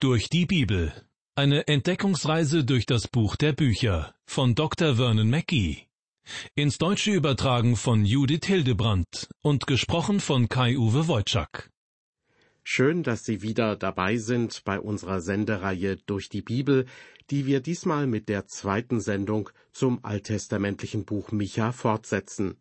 Durch 0.00 0.28
die 0.30 0.46
Bibel. 0.46 0.92
Eine 1.34 1.66
Entdeckungsreise 1.66 2.64
durch 2.64 2.86
das 2.86 3.08
Buch 3.08 3.34
der 3.34 3.52
Bücher 3.52 4.14
von 4.26 4.54
Dr. 4.54 4.94
Vernon 4.94 5.28
Mackey. 5.28 5.88
Ins 6.54 6.78
Deutsche 6.78 7.10
übertragen 7.10 7.74
von 7.74 8.04
Judith 8.04 8.46
Hildebrandt 8.46 9.28
und 9.42 9.66
gesprochen 9.66 10.20
von 10.20 10.48
Kai-Uwe 10.48 11.08
Wojczak. 11.08 11.72
Schön, 12.62 13.02
dass 13.02 13.24
Sie 13.24 13.42
wieder 13.42 13.74
dabei 13.74 14.18
sind 14.18 14.62
bei 14.64 14.78
unserer 14.78 15.20
Sendereihe 15.20 15.96
durch 15.96 16.28
die 16.28 16.42
Bibel, 16.42 16.86
die 17.30 17.46
wir 17.46 17.58
diesmal 17.58 18.06
mit 18.06 18.28
der 18.28 18.46
zweiten 18.46 19.00
Sendung 19.00 19.50
zum 19.72 20.04
alttestamentlichen 20.04 21.06
Buch 21.06 21.32
Micha 21.32 21.72
fortsetzen. 21.72 22.56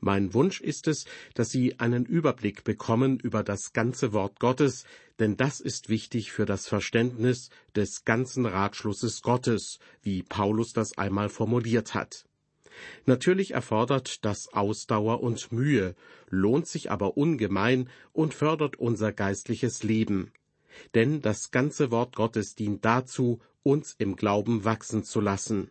Mein 0.00 0.34
Wunsch 0.34 0.60
ist 0.60 0.88
es, 0.88 1.06
dass 1.34 1.50
Sie 1.50 1.78
einen 1.78 2.04
Überblick 2.04 2.64
bekommen 2.64 3.18
über 3.18 3.42
das 3.42 3.72
ganze 3.72 4.12
Wort 4.12 4.40
Gottes, 4.40 4.84
denn 5.20 5.36
das 5.36 5.60
ist 5.60 5.90
wichtig 5.90 6.32
für 6.32 6.46
das 6.46 6.66
Verständnis 6.66 7.50
des 7.76 8.04
ganzen 8.04 8.46
Ratschlusses 8.46 9.22
Gottes, 9.22 9.78
wie 10.02 10.22
Paulus 10.22 10.72
das 10.72 10.96
einmal 10.96 11.28
formuliert 11.28 11.94
hat. 11.94 12.24
Natürlich 13.04 13.52
erfordert 13.52 14.24
das 14.24 14.52
Ausdauer 14.54 15.22
und 15.22 15.52
Mühe, 15.52 15.94
lohnt 16.30 16.66
sich 16.66 16.90
aber 16.90 17.18
ungemein 17.18 17.90
und 18.12 18.32
fördert 18.32 18.76
unser 18.76 19.12
geistliches 19.12 19.82
Leben. 19.82 20.32
Denn 20.94 21.20
das 21.20 21.50
ganze 21.50 21.90
Wort 21.90 22.16
Gottes 22.16 22.54
dient 22.54 22.84
dazu, 22.84 23.40
uns 23.62 23.94
im 23.98 24.16
Glauben 24.16 24.64
wachsen 24.64 25.04
zu 25.04 25.20
lassen. 25.20 25.70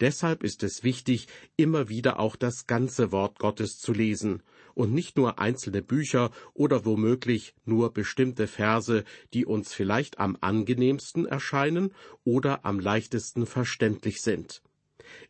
Deshalb 0.00 0.42
ist 0.42 0.64
es 0.64 0.82
wichtig, 0.82 1.28
immer 1.56 1.88
wieder 1.88 2.18
auch 2.18 2.34
das 2.34 2.66
ganze 2.66 3.12
Wort 3.12 3.38
Gottes 3.38 3.78
zu 3.78 3.92
lesen 3.92 4.42
und 4.74 4.92
nicht 4.92 5.16
nur 5.16 5.38
einzelne 5.38 5.82
Bücher 5.82 6.30
oder 6.52 6.84
womöglich 6.84 7.54
nur 7.64 7.92
bestimmte 7.92 8.46
Verse, 8.46 9.04
die 9.32 9.46
uns 9.46 9.72
vielleicht 9.72 10.18
am 10.18 10.36
angenehmsten 10.40 11.26
erscheinen 11.26 11.94
oder 12.24 12.64
am 12.64 12.80
leichtesten 12.80 13.46
verständlich 13.46 14.20
sind. 14.20 14.62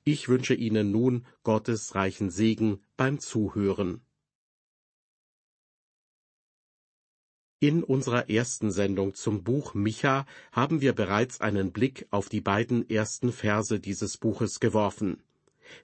Ich 0.05 0.29
wünsche 0.29 0.55
Ihnen 0.55 0.91
nun 0.91 1.27
Gottes 1.43 1.95
reichen 1.95 2.31
Segen 2.31 2.81
beim 2.97 3.19
Zuhören. 3.21 4.01
In 7.61 7.83
unserer 7.83 8.29
ersten 8.29 8.71
Sendung 8.71 9.15
zum 9.15 9.43
Buch 9.43 9.73
Micha 9.73 10.27
haben 10.53 10.83
wir 10.83 10.93
bereits 10.93 11.41
einen 11.41 11.73
Blick 11.73 12.07
auf 12.11 12.29
die 12.29 12.43
beiden 12.43 12.91
ersten 12.91 13.33
Verse 13.33 13.81
dieses 13.81 14.19
Buches 14.19 14.61
geworfen. 14.61 15.23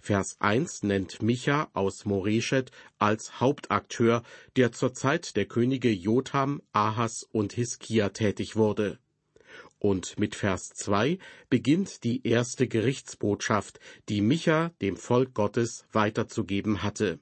Vers 0.01 0.37
1 0.41 0.83
nennt 0.83 1.23
Micha 1.23 1.71
aus 1.73 2.05
Moreshet 2.05 2.71
als 2.99 3.41
Hauptakteur, 3.41 4.23
der 4.57 4.73
zur 4.73 4.95
Zeit 4.95 5.37
der 5.37 5.47
Könige 5.47 5.91
Jotham, 5.91 6.63
Ahas 6.73 7.27
und 7.33 7.53
Hiskia 7.53 8.11
tätig 8.11 8.57
wurde. 8.57 8.99
Und 9.79 10.19
mit 10.19 10.35
Vers 10.35 10.71
2 10.75 11.19
beginnt 11.49 12.05
die 12.05 12.27
erste 12.27 12.69
Gerichtsbotschaft, 12.69 13.81
die 14.09 14.21
Micha 14.21 14.73
dem 14.83 14.97
Volk 14.97 15.35
Gottes 15.35 15.87
weiterzugeben 15.93 16.83
hatte. 16.83 17.19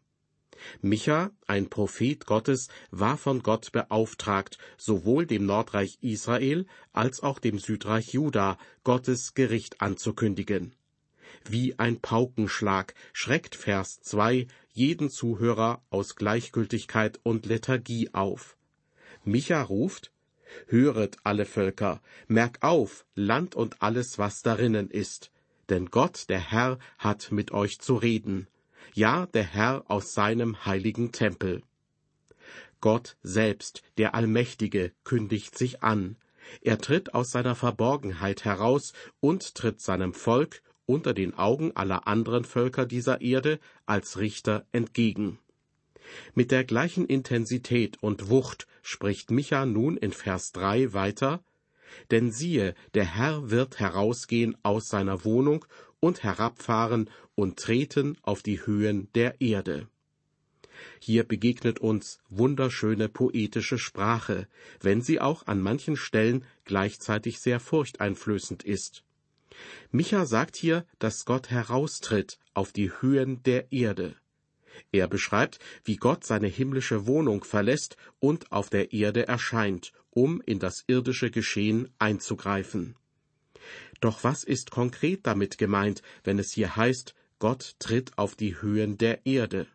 Micha, 0.81 1.31
ein 1.47 1.71
Prophet 1.71 2.27
Gottes, 2.27 2.69
war 2.91 3.17
von 3.17 3.43
Gott 3.45 3.71
beauftragt, 3.71 4.59
sowohl 4.77 5.27
dem 5.27 5.47
Nordreich 5.47 5.99
Israel 6.01 6.67
als 6.93 7.23
auch 7.23 7.39
dem 7.39 7.59
Südreich 7.59 8.13
Juda 8.13 8.59
Gottes 8.83 9.35
Gericht 9.35 9.81
anzukündigen. 9.81 10.75
Wie 11.49 11.79
ein 11.79 12.01
Paukenschlag 12.01 12.95
schreckt 13.13 13.55
Vers 13.55 14.01
2 14.03 14.47
jeden 14.73 15.11
Zuhörer 15.11 15.83
aus 15.91 16.17
Gleichgültigkeit 16.17 17.19
und 17.23 17.47
Lethargie 17.47 18.11
auf. 18.13 18.57
Micha 19.25 19.63
ruft, 19.63 20.13
Höret 20.67 21.17
alle 21.25 21.45
Völker, 21.45 22.01
merk 22.27 22.59
auf, 22.63 23.05
Land 23.15 23.55
und 23.55 23.83
alles, 23.83 24.19
was 24.19 24.43
darinnen 24.43 24.91
ist, 24.91 25.31
denn 25.69 25.87
Gott, 25.87 26.29
der 26.31 26.41
Herr, 26.41 26.79
hat 26.97 27.33
mit 27.33 27.51
euch 27.53 27.81
zu 27.81 27.97
reden 27.97 28.47
ja 28.95 29.27
der 29.27 29.45
Herr 29.45 29.85
aus 29.89 30.13
seinem 30.15 30.65
heiligen 30.65 31.13
Tempel. 31.13 31.63
Gott 32.81 33.17
selbst, 33.23 33.83
der 33.97 34.15
Allmächtige, 34.15 34.93
kündigt 35.05 35.57
sich 35.57 35.83
an. 35.83 36.17
Er 36.63 36.79
tritt 36.79 37.15
aus 37.15 37.31
seiner 37.31 37.55
Verborgenheit 37.55 38.45
heraus 38.45 38.93
und 39.21 39.55
tritt 39.55 39.81
seinem 39.81 40.15
Volk 40.15 40.63
unter 40.89 41.13
den 41.13 41.35
Augen 41.35 41.77
aller 41.77 42.09
anderen 42.09 42.45
Völker 42.45 42.87
dieser 42.87 43.21
Erde 43.21 43.61
als 43.85 44.19
Richter 44.19 44.67
entgegen. 44.73 45.39
Mit 46.35 46.51
der 46.51 46.65
gleichen 46.65 47.05
Intensität 47.05 48.03
und 48.03 48.31
Wucht 48.31 48.67
spricht 48.83 49.31
Micha 49.31 49.67
nun 49.67 49.99
in 49.99 50.13
Vers 50.13 50.53
3 50.53 50.95
weiter, 50.95 51.45
denn 52.11 52.33
siehe, 52.33 52.75
der 52.95 53.05
Herr 53.05 53.51
wird 53.51 53.79
herausgehen 53.79 54.57
aus 54.63 54.89
seiner 54.89 55.25
Wohnung 55.25 55.67
und 56.01 56.23
herabfahren 56.23 57.11
und 57.35 57.59
treten 57.59 58.17
auf 58.23 58.43
die 58.43 58.65
Höhen 58.65 59.09
der 59.15 59.43
Erde. 59.43 59.89
Hier 61.01 61.25
begegnet 61.25 61.81
uns 61.81 62.21
wunderschöne 62.31 63.11
poetische 63.11 63.79
Sprache, 63.79 64.49
wenn 64.81 65.03
sie 65.03 65.21
auch 65.21 65.47
an 65.47 65.61
manchen 65.61 65.97
Stellen 65.97 66.45
gleichzeitig 66.65 67.41
sehr 67.41 67.61
furchteinflößend 67.61 68.63
ist. 68.63 69.05
Micha 69.91 70.27
sagt 70.27 70.57
hier, 70.57 70.85
dass 70.99 71.25
Gott 71.25 71.51
heraustritt 71.51 72.39
auf 72.55 72.73
die 72.73 72.91
Höhen 73.01 73.43
der 73.43 73.73
Erde. 73.73 74.17
Er 74.93 75.09
beschreibt, 75.09 75.59
wie 75.85 75.97
Gott 75.97 76.25
seine 76.25 76.47
himmlische 76.47 77.07
Wohnung 77.07 77.45
verlässt 77.45 77.97
und 78.21 78.53
auf 78.53 78.71
der 78.71 78.93
Erde 78.93 79.27
erscheint, 79.27 79.93
um 80.11 80.41
in 80.41 80.59
das 80.59 80.85
irdische 80.87 81.31
Geschehen 81.31 81.89
einzugreifen. 81.99 82.97
Doch 84.01 84.25
was 84.25 84.45
ist 84.45 84.71
konkret 84.71 85.27
damit 85.27 85.59
gemeint, 85.59 86.03
wenn 86.25 86.39
es 86.39 86.53
hier 86.53 86.77
heißt, 86.77 87.15
Gott 87.39 87.75
tritt 87.79 88.17
auf 88.17 88.37
die 88.37 88.61
Höhen 88.61 88.99
der 88.99 89.27
Erde? 89.27 89.67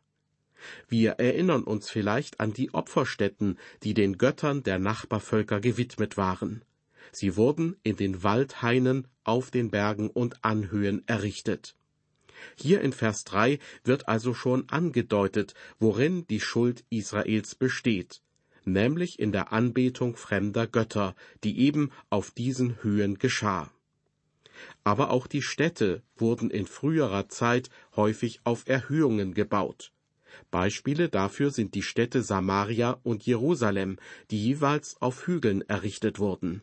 Wir 0.87 1.11
erinnern 1.13 1.63
uns 1.63 1.89
vielleicht 1.89 2.39
an 2.39 2.53
die 2.53 2.73
Opferstätten, 2.73 3.57
die 3.83 3.93
den 3.93 4.17
Göttern 4.17 4.63
der 4.63 4.79
Nachbarvölker 4.79 5.59
gewidmet 5.59 6.15
waren. 6.15 6.63
Sie 7.11 7.35
wurden 7.35 7.75
in 7.83 7.95
den 7.95 8.23
Waldhainen, 8.23 9.07
auf 9.23 9.51
den 9.51 9.71
Bergen 9.71 10.09
und 10.09 10.43
Anhöhen 10.43 11.03
errichtet. 11.07 11.75
Hier 12.55 12.81
in 12.81 12.93
Vers 12.93 13.23
3 13.23 13.59
wird 13.83 14.07
also 14.07 14.33
schon 14.33 14.67
angedeutet, 14.69 15.53
worin 15.79 16.27
die 16.27 16.41
Schuld 16.41 16.83
Israels 16.89 17.55
besteht, 17.55 18.21
nämlich 18.65 19.19
in 19.19 19.31
der 19.31 19.53
Anbetung 19.53 20.15
fremder 20.15 20.67
Götter, 20.67 21.15
die 21.43 21.59
eben 21.59 21.91
auf 22.09 22.31
diesen 22.31 22.83
Höhen 22.83 23.17
geschah 23.17 23.71
aber 24.83 25.09
auch 25.11 25.27
die 25.27 25.41
Städte 25.41 26.03
wurden 26.15 26.49
in 26.49 26.65
früherer 26.65 27.29
Zeit 27.29 27.69
häufig 27.95 28.41
auf 28.43 28.63
Erhöhungen 28.67 29.33
gebaut. 29.33 29.91
Beispiele 30.51 31.09
dafür 31.09 31.51
sind 31.51 31.75
die 31.75 31.83
Städte 31.83 32.23
Samaria 32.23 32.99
und 33.03 33.25
Jerusalem, 33.25 33.97
die 34.31 34.43
jeweils 34.43 34.99
auf 35.01 35.27
Hügeln 35.27 35.61
errichtet 35.61 36.19
wurden. 36.19 36.61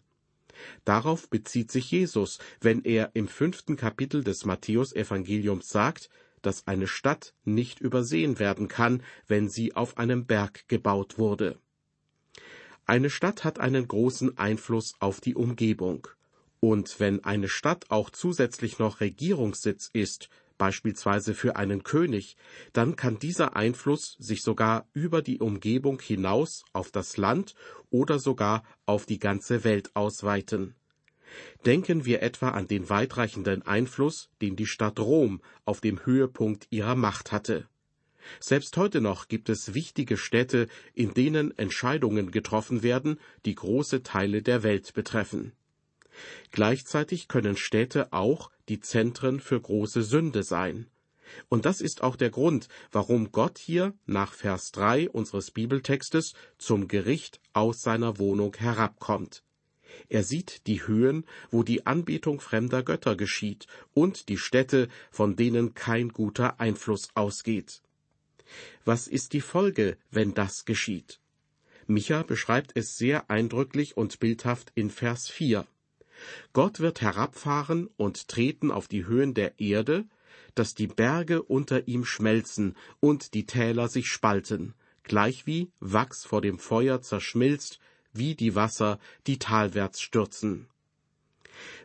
Darauf 0.84 1.28
bezieht 1.30 1.70
sich 1.70 1.90
Jesus, 1.90 2.38
wenn 2.60 2.82
er 2.82 3.10
im 3.14 3.28
fünften 3.28 3.76
Kapitel 3.76 4.24
des 4.24 4.44
Matthäusevangeliums 4.44 5.68
sagt, 5.68 6.10
dass 6.42 6.66
eine 6.66 6.86
Stadt 6.86 7.34
nicht 7.44 7.80
übersehen 7.80 8.38
werden 8.38 8.68
kann, 8.68 9.02
wenn 9.26 9.48
sie 9.48 9.76
auf 9.76 9.98
einem 9.98 10.26
Berg 10.26 10.66
gebaut 10.68 11.18
wurde. 11.18 11.58
Eine 12.86 13.10
Stadt 13.10 13.44
hat 13.44 13.60
einen 13.60 13.86
großen 13.86 14.36
Einfluss 14.38 14.94
auf 14.98 15.20
die 15.20 15.34
Umgebung. 15.34 16.08
Und 16.60 17.00
wenn 17.00 17.24
eine 17.24 17.48
Stadt 17.48 17.90
auch 17.90 18.10
zusätzlich 18.10 18.78
noch 18.78 19.00
Regierungssitz 19.00 19.90
ist, 19.92 20.28
beispielsweise 20.60 21.32
für 21.32 21.56
einen 21.56 21.84
König, 21.84 22.36
dann 22.74 22.94
kann 22.94 23.18
dieser 23.18 23.56
Einfluss 23.56 24.16
sich 24.20 24.42
sogar 24.42 24.86
über 24.92 25.22
die 25.22 25.38
Umgebung 25.38 26.00
hinaus 26.00 26.64
auf 26.74 26.90
das 26.90 27.16
Land 27.16 27.54
oder 27.88 28.18
sogar 28.18 28.62
auf 28.84 29.06
die 29.06 29.18
ganze 29.18 29.64
Welt 29.64 29.96
ausweiten. 29.96 30.74
Denken 31.64 32.04
wir 32.04 32.20
etwa 32.20 32.50
an 32.50 32.68
den 32.68 32.90
weitreichenden 32.90 33.62
Einfluss, 33.62 34.28
den 34.42 34.54
die 34.54 34.66
Stadt 34.66 35.00
Rom 35.00 35.40
auf 35.64 35.80
dem 35.80 36.04
Höhepunkt 36.04 36.66
ihrer 36.68 36.94
Macht 36.94 37.32
hatte. 37.32 37.66
Selbst 38.38 38.76
heute 38.76 39.00
noch 39.00 39.28
gibt 39.28 39.48
es 39.48 39.72
wichtige 39.72 40.18
Städte, 40.18 40.68
in 40.92 41.14
denen 41.14 41.56
Entscheidungen 41.56 42.32
getroffen 42.32 42.82
werden, 42.82 43.18
die 43.46 43.54
große 43.54 44.02
Teile 44.02 44.42
der 44.42 44.62
Welt 44.62 44.92
betreffen. 44.92 45.52
Gleichzeitig 46.50 47.28
können 47.28 47.56
Städte 47.56 48.12
auch 48.12 48.50
die 48.68 48.80
Zentren 48.80 49.40
für 49.40 49.60
große 49.60 50.02
Sünde 50.02 50.42
sein. 50.42 50.86
Und 51.48 51.64
das 51.64 51.80
ist 51.80 52.02
auch 52.02 52.16
der 52.16 52.30
Grund, 52.30 52.68
warum 52.90 53.32
Gott 53.32 53.58
hier 53.58 53.94
nach 54.06 54.32
Vers 54.32 54.72
3 54.72 55.10
unseres 55.10 55.50
Bibeltextes 55.50 56.34
zum 56.58 56.88
Gericht 56.88 57.40
aus 57.52 57.82
seiner 57.82 58.18
Wohnung 58.18 58.54
herabkommt. 58.56 59.44
Er 60.08 60.22
sieht 60.22 60.66
die 60.66 60.86
Höhen, 60.86 61.24
wo 61.50 61.62
die 61.62 61.86
Anbetung 61.86 62.40
fremder 62.40 62.82
Götter 62.82 63.16
geschieht, 63.16 63.66
und 63.92 64.28
die 64.28 64.38
Städte, 64.38 64.88
von 65.10 65.36
denen 65.36 65.74
kein 65.74 66.10
guter 66.10 66.60
Einfluss 66.60 67.08
ausgeht. 67.14 67.82
Was 68.84 69.06
ist 69.06 69.32
die 69.32 69.40
Folge, 69.40 69.96
wenn 70.10 70.34
das 70.34 70.64
geschieht? 70.64 71.20
Micha 71.86 72.22
beschreibt 72.22 72.72
es 72.76 72.96
sehr 72.96 73.30
eindrücklich 73.30 73.96
und 73.96 74.20
bildhaft 74.20 74.70
in 74.74 74.90
Vers 74.90 75.28
4. 75.28 75.66
Gott 76.52 76.80
wird 76.80 77.00
herabfahren 77.00 77.88
und 77.96 78.28
treten 78.28 78.70
auf 78.70 78.88
die 78.88 79.06
Höhen 79.06 79.34
der 79.34 79.58
Erde, 79.60 80.06
dass 80.54 80.74
die 80.74 80.86
Berge 80.86 81.42
unter 81.42 81.88
ihm 81.88 82.04
schmelzen 82.04 82.76
und 83.00 83.34
die 83.34 83.46
Täler 83.46 83.88
sich 83.88 84.08
spalten, 84.08 84.74
gleichwie 85.02 85.70
Wachs 85.80 86.24
vor 86.24 86.40
dem 86.40 86.58
Feuer 86.58 87.02
zerschmilzt, 87.02 87.78
wie 88.12 88.34
die 88.34 88.54
Wasser, 88.54 88.98
die 89.26 89.38
talwärts 89.38 90.00
stürzen. 90.00 90.66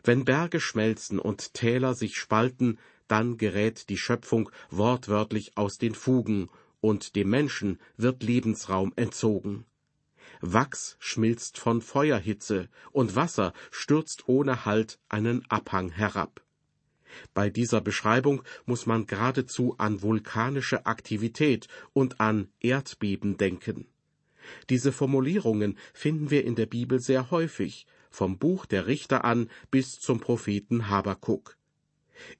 Wenn 0.02 0.24
Berge 0.24 0.60
schmelzen 0.60 1.18
und 1.18 1.54
Täler 1.54 1.94
sich 1.94 2.16
spalten, 2.16 2.78
dann 3.08 3.36
gerät 3.36 3.88
die 3.88 3.98
Schöpfung 3.98 4.50
wortwörtlich 4.70 5.56
aus 5.56 5.78
den 5.78 5.94
Fugen, 5.94 6.48
und 6.80 7.16
dem 7.16 7.30
Menschen 7.30 7.80
wird 7.96 8.22
Lebensraum 8.22 8.92
entzogen. 8.96 9.64
Wachs 10.40 10.96
schmilzt 10.98 11.58
von 11.58 11.80
Feuerhitze, 11.80 12.68
und 12.92 13.16
Wasser 13.16 13.52
stürzt 13.70 14.28
ohne 14.28 14.64
Halt 14.64 14.98
einen 15.08 15.44
Abhang 15.50 15.90
herab. 15.90 16.42
Bei 17.34 17.50
dieser 17.50 17.80
Beschreibung 17.80 18.42
muss 18.64 18.86
man 18.86 19.06
geradezu 19.06 19.74
an 19.78 20.02
vulkanische 20.02 20.86
Aktivität 20.86 21.68
und 21.92 22.20
an 22.20 22.48
Erdbeben 22.60 23.36
denken. 23.36 23.86
Diese 24.70 24.92
Formulierungen 24.92 25.78
finden 25.92 26.30
wir 26.30 26.44
in 26.44 26.54
der 26.54 26.66
Bibel 26.66 27.00
sehr 27.00 27.30
häufig, 27.30 27.86
vom 28.10 28.38
Buch 28.38 28.66
der 28.66 28.86
Richter 28.86 29.24
an 29.24 29.50
bis 29.70 29.98
zum 29.98 30.20
Propheten 30.20 30.88
Habakuk. 30.88 31.56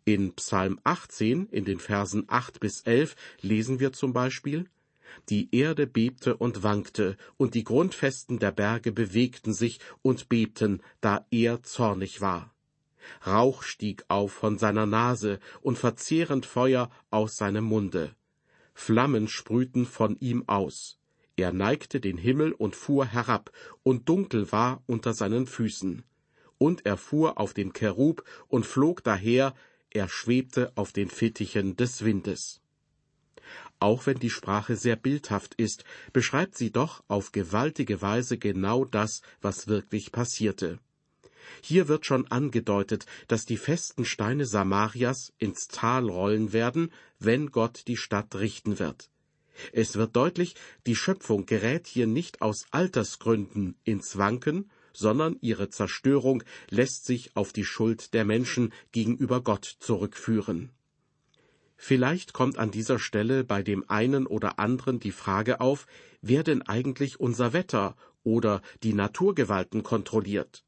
In 0.04 0.34
Psalm 0.34 0.80
18 0.84 1.48
in 1.50 1.64
den 1.64 1.78
Versen 1.78 2.24
8 2.28 2.60
bis 2.60 2.80
11 2.82 3.14
lesen 3.42 3.80
wir 3.80 3.92
zum 3.92 4.12
Beispiel 4.12 4.66
Die 5.28 5.54
Erde 5.54 5.86
bebte 5.86 6.36
und 6.36 6.62
wankte, 6.62 7.16
und 7.36 7.54
die 7.54 7.64
Grundfesten 7.64 8.38
der 8.38 8.52
Berge 8.52 8.92
bewegten 8.92 9.52
sich 9.52 9.80
und 10.02 10.28
bebten, 10.28 10.82
da 11.00 11.26
er 11.30 11.62
zornig 11.62 12.20
war. 12.20 12.54
Rauch 13.26 13.62
stieg 13.62 14.04
auf 14.08 14.32
von 14.32 14.58
seiner 14.58 14.86
Nase 14.86 15.38
und 15.60 15.78
verzehrend 15.78 16.46
Feuer 16.46 16.90
aus 17.10 17.36
seinem 17.36 17.64
Munde. 17.64 18.14
Flammen 18.74 19.28
sprühten 19.28 19.86
von 19.86 20.16
ihm 20.20 20.48
aus. 20.48 20.98
Er 21.36 21.52
neigte 21.52 22.00
den 22.00 22.16
Himmel 22.16 22.52
und 22.52 22.76
fuhr 22.76 23.06
herab, 23.06 23.50
und 23.82 24.08
dunkel 24.08 24.50
war 24.52 24.82
unter 24.86 25.12
seinen 25.12 25.46
Füßen. 25.46 26.02
Und 26.58 26.86
er 26.86 26.96
fuhr 26.96 27.38
auf 27.38 27.52
dem 27.52 27.72
Cherub 27.72 28.24
und 28.48 28.64
flog 28.64 29.04
daher, 29.04 29.54
er 29.90 30.08
schwebte 30.08 30.72
auf 30.74 30.92
den 30.92 31.08
Fittichen 31.08 31.76
des 31.76 32.04
Windes. 32.04 32.62
Auch 33.78 34.06
wenn 34.06 34.18
die 34.18 34.30
Sprache 34.30 34.76
sehr 34.76 34.96
bildhaft 34.96 35.54
ist, 35.54 35.84
beschreibt 36.12 36.56
sie 36.56 36.70
doch 36.70 37.04
auf 37.08 37.32
gewaltige 37.32 38.00
Weise 38.00 38.38
genau 38.38 38.84
das, 38.84 39.20
was 39.42 39.68
wirklich 39.68 40.12
passierte. 40.12 40.78
Hier 41.60 41.88
wird 41.88 42.06
schon 42.06 42.26
angedeutet, 42.30 43.06
dass 43.28 43.44
die 43.46 43.56
festen 43.56 44.04
Steine 44.04 44.46
Samarias 44.46 45.32
ins 45.38 45.68
Tal 45.68 46.08
rollen 46.08 46.52
werden, 46.52 46.92
wenn 47.18 47.50
Gott 47.50 47.82
die 47.86 47.96
Stadt 47.96 48.34
richten 48.36 48.78
wird. 48.78 49.10
Es 49.72 49.96
wird 49.96 50.16
deutlich, 50.16 50.54
die 50.86 50.96
Schöpfung 50.96 51.46
gerät 51.46 51.86
hier 51.86 52.06
nicht 52.06 52.42
aus 52.42 52.66
Altersgründen 52.70 53.76
ins 53.84 54.18
Wanken, 54.18 54.70
sondern 54.92 55.36
ihre 55.40 55.68
Zerstörung 55.68 56.42
lässt 56.70 57.04
sich 57.04 57.36
auf 57.36 57.52
die 57.52 57.64
Schuld 57.64 58.14
der 58.14 58.24
Menschen 58.24 58.72
gegenüber 58.92 59.42
Gott 59.42 59.76
zurückführen. 59.78 60.70
Vielleicht 61.76 62.32
kommt 62.32 62.58
an 62.58 62.70
dieser 62.70 62.98
Stelle 62.98 63.44
bei 63.44 63.62
dem 63.62 63.88
einen 63.88 64.26
oder 64.26 64.58
anderen 64.58 64.98
die 64.98 65.12
Frage 65.12 65.60
auf, 65.60 65.86
wer 66.22 66.42
denn 66.42 66.62
eigentlich 66.62 67.20
unser 67.20 67.52
Wetter 67.52 67.96
oder 68.24 68.62
die 68.82 68.94
Naturgewalten 68.94 69.82
kontrolliert. 69.82 70.64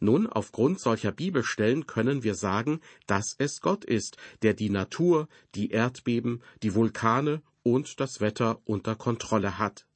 Nun, 0.00 0.26
aufgrund 0.26 0.80
solcher 0.80 1.12
Bibelstellen 1.12 1.86
können 1.86 2.24
wir 2.24 2.34
sagen, 2.34 2.80
dass 3.06 3.34
es 3.36 3.60
Gott 3.60 3.84
ist, 3.84 4.16
der 4.40 4.54
die 4.54 4.70
Natur, 4.70 5.28
die 5.54 5.70
Erdbeben, 5.70 6.42
die 6.62 6.74
Vulkane 6.74 7.42
und 7.62 8.00
das 8.00 8.22
Wetter 8.22 8.60
unter 8.64 8.96
Kontrolle 8.96 9.58
hat. 9.58 9.86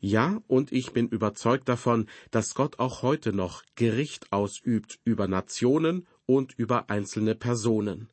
Ja, 0.00 0.40
und 0.46 0.72
ich 0.72 0.92
bin 0.92 1.08
überzeugt 1.08 1.68
davon, 1.68 2.08
dass 2.30 2.54
Gott 2.54 2.78
auch 2.78 3.02
heute 3.02 3.34
noch 3.34 3.62
Gericht 3.74 4.32
ausübt 4.32 4.98
über 5.04 5.28
Nationen 5.28 6.06
und 6.24 6.54
über 6.54 6.88
einzelne 6.88 7.34
Personen. 7.34 8.08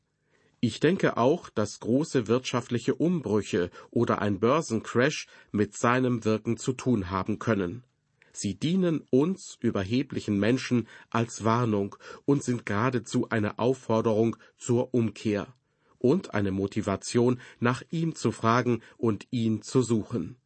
Ich 0.60 0.80
denke 0.80 1.18
auch, 1.18 1.50
dass 1.50 1.80
große 1.80 2.28
wirtschaftliche 2.28 2.96
Umbrüche 2.96 3.70
oder 3.92 4.22
ein 4.22 4.40
Börsencrash 4.40 5.28
mit 5.52 5.78
seinem 5.78 6.26
Wirken 6.26 6.58
zu 6.58 6.74
tun 6.74 7.12
haben 7.12 7.38
können. 7.38 7.84
Sie 8.32 8.56
dienen 8.56 9.04
uns 9.10 9.58
überheblichen 9.62 10.40
Menschen 10.40 10.88
als 11.10 11.44
Warnung 11.44 11.96
und 12.26 12.44
sind 12.44 12.66
geradezu 12.66 13.30
eine 13.30 13.60
Aufforderung 13.60 14.36
zur 14.58 14.94
Umkehr 14.94 15.54
und 16.00 16.34
eine 16.34 16.52
Motivation, 16.52 17.40
nach 17.60 17.84
ihm 17.90 18.16
zu 18.16 18.32
fragen 18.32 18.82
und 18.98 19.28
ihn 19.32 19.62
zu 19.62 19.82
suchen. 19.82 20.38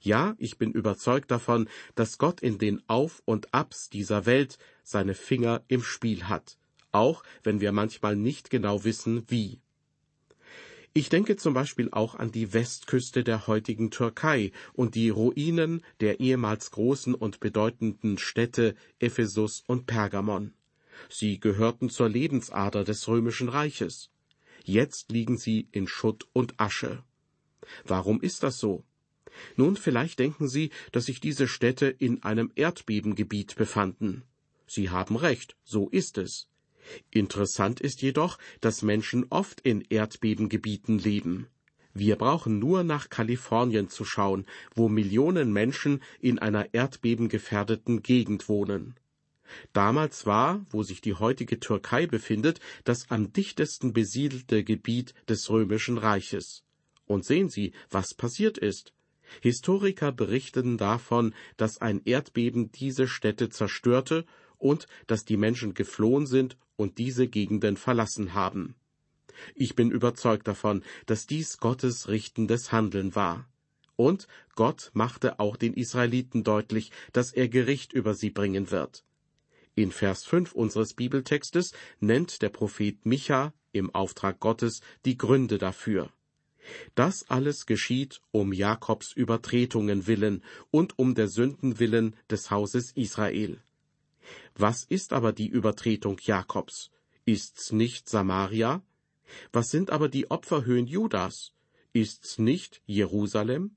Ja, 0.00 0.34
ich 0.38 0.56
bin 0.56 0.72
überzeugt 0.72 1.30
davon, 1.30 1.68
dass 1.94 2.16
Gott 2.16 2.40
in 2.40 2.58
den 2.58 2.82
Auf 2.88 3.22
und 3.26 3.52
Abs 3.52 3.90
dieser 3.90 4.24
Welt 4.24 4.58
seine 4.82 5.14
Finger 5.14 5.62
im 5.68 5.82
Spiel 5.82 6.24
hat, 6.24 6.58
auch 6.92 7.22
wenn 7.42 7.60
wir 7.60 7.72
manchmal 7.72 8.16
nicht 8.16 8.50
genau 8.50 8.84
wissen, 8.84 9.24
wie. 9.28 9.60
Ich 10.92 11.08
denke 11.08 11.36
zum 11.36 11.54
Beispiel 11.54 11.88
auch 11.92 12.16
an 12.16 12.32
die 12.32 12.52
Westküste 12.52 13.22
der 13.22 13.46
heutigen 13.46 13.92
Türkei 13.92 14.50
und 14.72 14.96
die 14.96 15.10
Ruinen 15.10 15.84
der 16.00 16.18
ehemals 16.18 16.72
großen 16.72 17.14
und 17.14 17.38
bedeutenden 17.38 18.18
Städte 18.18 18.74
Ephesus 18.98 19.62
und 19.66 19.86
Pergamon. 19.86 20.52
Sie 21.08 21.38
gehörten 21.38 21.90
zur 21.90 22.08
Lebensader 22.08 22.82
des 22.82 23.06
römischen 23.06 23.48
Reiches. 23.48 24.10
Jetzt 24.64 25.12
liegen 25.12 25.38
sie 25.38 25.68
in 25.70 25.86
Schutt 25.86 26.28
und 26.32 26.58
Asche. 26.58 27.04
Warum 27.84 28.20
ist 28.20 28.42
das 28.42 28.58
so? 28.58 28.84
Nun, 29.56 29.76
vielleicht 29.76 30.18
denken 30.18 30.48
Sie, 30.48 30.70
dass 30.90 31.06
sich 31.06 31.20
diese 31.20 31.46
Städte 31.46 31.86
in 31.86 32.24
einem 32.24 32.50
Erdbebengebiet 32.56 33.54
befanden. 33.54 34.24
Sie 34.66 34.90
haben 34.90 35.16
recht, 35.16 35.56
so 35.62 35.88
ist 35.88 36.18
es. 36.18 36.49
Interessant 37.10 37.80
ist 37.80 38.02
jedoch, 38.02 38.38
dass 38.60 38.82
Menschen 38.82 39.26
oft 39.30 39.60
in 39.60 39.80
Erdbebengebieten 39.82 40.98
leben. 40.98 41.48
Wir 41.92 42.16
brauchen 42.16 42.58
nur 42.58 42.84
nach 42.84 43.08
Kalifornien 43.08 43.88
zu 43.88 44.04
schauen, 44.04 44.46
wo 44.74 44.88
Millionen 44.88 45.52
Menschen 45.52 46.02
in 46.20 46.38
einer 46.38 46.72
erdbebengefährdeten 46.72 48.02
Gegend 48.02 48.48
wohnen. 48.48 48.94
Damals 49.72 50.26
war, 50.26 50.64
wo 50.70 50.84
sich 50.84 51.00
die 51.00 51.14
heutige 51.14 51.58
Türkei 51.58 52.06
befindet, 52.06 52.60
das 52.84 53.10
am 53.10 53.32
dichtesten 53.32 53.92
besiedelte 53.92 54.62
Gebiet 54.62 55.14
des 55.28 55.50
römischen 55.50 55.98
Reiches. 55.98 56.62
Und 57.06 57.24
sehen 57.24 57.48
Sie, 57.48 57.72
was 57.90 58.14
passiert 58.14 58.58
ist. 58.58 58.92
Historiker 59.40 60.12
berichten 60.12 60.78
davon, 60.78 61.34
dass 61.56 61.80
ein 61.80 62.02
Erdbeben 62.04 62.70
diese 62.70 63.08
Städte 63.08 63.48
zerstörte 63.48 64.24
und 64.58 64.86
dass 65.08 65.24
die 65.24 65.36
Menschen 65.36 65.74
geflohen 65.74 66.26
sind 66.26 66.56
und 66.80 66.96
diese 66.96 67.28
Gegenden 67.28 67.76
verlassen 67.76 68.32
haben. 68.32 68.74
Ich 69.54 69.74
bin 69.74 69.90
überzeugt 69.90 70.48
davon, 70.48 70.82
dass 71.04 71.26
dies 71.26 71.58
Gottes 71.58 72.08
richtendes 72.08 72.72
Handeln 72.72 73.14
war. 73.14 73.46
Und 73.96 74.26
Gott 74.54 74.90
machte 74.94 75.38
auch 75.40 75.56
den 75.56 75.74
Israeliten 75.74 76.42
deutlich, 76.42 76.90
dass 77.12 77.32
er 77.32 77.48
Gericht 77.48 77.92
über 77.92 78.14
sie 78.14 78.30
bringen 78.30 78.70
wird. 78.70 79.04
In 79.74 79.92
Vers 79.92 80.24
5 80.24 80.52
unseres 80.52 80.94
Bibeltextes 80.94 81.72
nennt 82.00 82.40
der 82.40 82.48
Prophet 82.48 83.04
Micha 83.04 83.52
im 83.72 83.94
Auftrag 83.94 84.40
Gottes 84.40 84.80
die 85.04 85.18
Gründe 85.18 85.58
dafür. 85.58 86.10
Das 86.94 87.28
alles 87.28 87.66
geschieht 87.66 88.22
um 88.32 88.54
Jakobs 88.54 89.12
Übertretungen 89.12 90.06
willen 90.06 90.42
und 90.70 90.98
um 90.98 91.14
der 91.14 91.28
Sünden 91.28 91.78
willen 91.78 92.16
des 92.30 92.50
Hauses 92.50 92.92
Israel. 92.94 93.60
Was 94.54 94.84
ist 94.84 95.12
aber 95.12 95.32
die 95.32 95.48
Übertretung 95.48 96.18
Jakobs? 96.22 96.90
Ist's 97.24 97.72
nicht 97.72 98.08
Samaria? 98.08 98.82
Was 99.52 99.70
sind 99.70 99.90
aber 99.90 100.08
die 100.08 100.30
Opferhöhen 100.30 100.86
Judas? 100.86 101.52
Ist's 101.92 102.38
nicht 102.38 102.82
Jerusalem? 102.86 103.76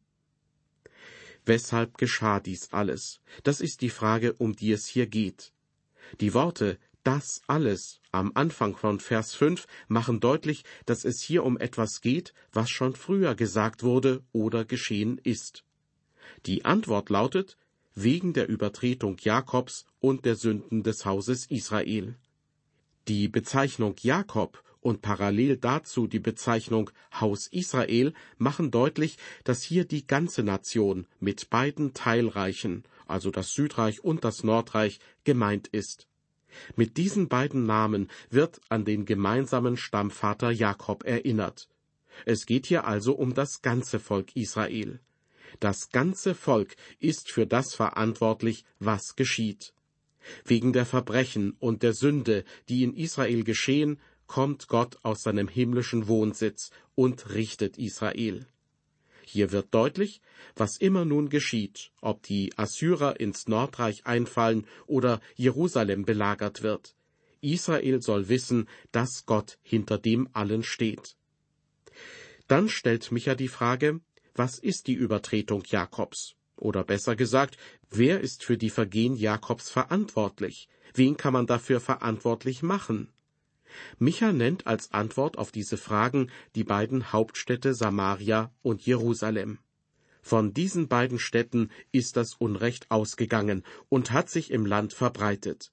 Weshalb 1.45 1.97
geschah 1.97 2.39
dies 2.39 2.71
alles? 2.71 3.19
Das 3.43 3.59
ist 3.59 3.81
die 3.81 3.89
Frage, 3.89 4.33
um 4.33 4.55
die 4.55 4.71
es 4.71 4.87
hier 4.87 5.07
geht. 5.07 5.51
Die 6.21 6.33
Worte 6.33 6.77
das 7.03 7.41
alles 7.47 7.99
am 8.11 8.31
Anfang 8.33 8.77
von 8.77 8.99
Vers 9.01 9.35
5 9.35 9.67
machen 9.89 10.21
deutlich, 10.21 10.63
dass 10.85 11.03
es 11.03 11.21
hier 11.21 11.43
um 11.43 11.57
etwas 11.57 11.99
geht, 11.99 12.33
was 12.53 12.69
schon 12.69 12.95
früher 12.95 13.35
gesagt 13.35 13.83
wurde 13.83 14.23
oder 14.31 14.63
geschehen 14.63 15.17
ist. 15.17 15.65
Die 16.45 16.63
Antwort 16.63 17.09
lautet, 17.09 17.57
wegen 17.95 18.33
der 18.33 18.49
Übertretung 18.49 19.17
Jakobs 19.19 19.85
und 19.99 20.25
der 20.25 20.35
Sünden 20.35 20.83
des 20.83 21.05
Hauses 21.05 21.45
Israel. 21.47 22.15
Die 23.07 23.27
Bezeichnung 23.27 23.95
Jakob 24.01 24.63
und 24.83 25.01
parallel 25.01 25.57
dazu 25.57 26.07
die 26.07 26.19
Bezeichnung 26.19 26.89
Haus 27.19 27.47
Israel 27.47 28.13
machen 28.37 28.69
deutlich, 28.69 29.17
dass 29.43 29.63
hier 29.63 29.85
die 29.85 30.05
ganze 30.05 30.43
Nation 30.43 31.07
mit 31.19 31.49
beiden 31.49 31.93
Teilreichen, 31.93 32.83
also 33.07 33.31
das 33.31 33.53
Südreich 33.53 34.03
und 34.03 34.23
das 34.23 34.43
Nordreich, 34.43 34.99
gemeint 35.23 35.67
ist. 35.67 36.07
Mit 36.75 36.97
diesen 36.97 37.29
beiden 37.29 37.65
Namen 37.65 38.09
wird 38.29 38.61
an 38.69 38.85
den 38.85 39.05
gemeinsamen 39.05 39.77
Stammvater 39.77 40.51
Jakob 40.51 41.03
erinnert. 41.03 41.69
Es 42.25 42.45
geht 42.45 42.67
hier 42.67 42.85
also 42.85 43.13
um 43.13 43.33
das 43.33 43.61
ganze 43.61 43.99
Volk 43.99 44.35
Israel. 44.35 44.99
Das 45.59 45.89
ganze 45.89 46.35
Volk 46.35 46.75
ist 46.99 47.31
für 47.31 47.45
das 47.47 47.73
verantwortlich, 47.73 48.65
was 48.79 49.15
geschieht. 49.15 49.73
Wegen 50.45 50.73
der 50.73 50.85
Verbrechen 50.85 51.55
und 51.59 51.83
der 51.83 51.93
Sünde, 51.93 52.45
die 52.69 52.83
in 52.83 52.95
Israel 52.95 53.43
geschehen, 53.43 53.99
kommt 54.27 54.67
Gott 54.67 54.97
aus 55.03 55.23
seinem 55.23 55.47
himmlischen 55.47 56.07
Wohnsitz 56.07 56.71
und 56.95 57.33
richtet 57.33 57.77
Israel. 57.77 58.47
Hier 59.25 59.51
wird 59.51 59.73
deutlich, 59.73 60.21
was 60.55 60.77
immer 60.77 61.05
nun 61.05 61.29
geschieht, 61.29 61.91
ob 62.01 62.23
die 62.23 62.51
Assyrer 62.57 63.19
ins 63.19 63.47
Nordreich 63.47 64.05
einfallen 64.05 64.67
oder 64.85 65.21
Jerusalem 65.35 66.05
belagert 66.05 66.61
wird. 66.61 66.95
Israel 67.41 68.01
soll 68.01 68.29
wissen, 68.29 68.67
dass 68.91 69.25
Gott 69.25 69.57
hinter 69.61 69.97
dem 69.97 70.29
allen 70.33 70.63
steht. 70.63 71.15
Dann 72.47 72.69
stellt 72.69 73.11
Micha 73.11 73.35
die 73.35 73.47
Frage, 73.47 74.01
was 74.35 74.57
ist 74.59 74.87
die 74.87 74.93
Übertretung 74.93 75.63
Jakobs? 75.65 76.35
Oder 76.55 76.83
besser 76.83 77.15
gesagt, 77.15 77.57
wer 77.89 78.21
ist 78.21 78.43
für 78.43 78.57
die 78.57 78.69
Vergehen 78.69 79.15
Jakobs 79.15 79.69
verantwortlich? 79.69 80.69
Wen 80.93 81.17
kann 81.17 81.33
man 81.33 81.47
dafür 81.47 81.79
verantwortlich 81.79 82.63
machen? 82.63 83.09
Micha 83.97 84.31
nennt 84.31 84.67
als 84.67 84.91
Antwort 84.93 85.37
auf 85.37 85.51
diese 85.51 85.77
Fragen 85.77 86.29
die 86.55 86.63
beiden 86.63 87.11
Hauptstädte 87.11 87.73
Samaria 87.73 88.51
und 88.61 88.85
Jerusalem. 88.85 89.59
Von 90.21 90.53
diesen 90.53 90.87
beiden 90.87 91.19
Städten 91.19 91.69
ist 91.91 92.15
das 92.15 92.35
Unrecht 92.35 92.89
ausgegangen 92.91 93.63
und 93.89 94.11
hat 94.11 94.29
sich 94.29 94.51
im 94.51 94.65
Land 94.65 94.93
verbreitet. 94.93 95.71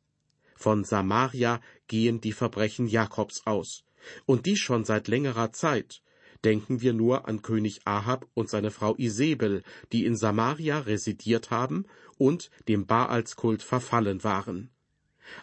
Von 0.56 0.84
Samaria 0.84 1.60
gehen 1.86 2.20
die 2.20 2.32
Verbrechen 2.32 2.86
Jakobs 2.86 3.46
aus, 3.46 3.84
und 4.26 4.46
dies 4.46 4.58
schon 4.58 4.84
seit 4.84 5.08
längerer 5.08 5.52
Zeit. 5.52 6.02
Denken 6.44 6.80
wir 6.80 6.94
nur 6.94 7.28
an 7.28 7.42
König 7.42 7.80
Ahab 7.85 8.26
und 8.35 8.49
seine 8.49 8.70
Frau 8.70 8.94
Isabel, 8.97 9.62
die 9.92 10.06
in 10.06 10.16
Samaria 10.16 10.78
residiert 10.80 11.50
haben 11.50 11.85
und 12.16 12.50
dem 12.68 12.87
Baalskult 12.87 13.62
verfallen 13.62 14.25
waren. 14.25 14.70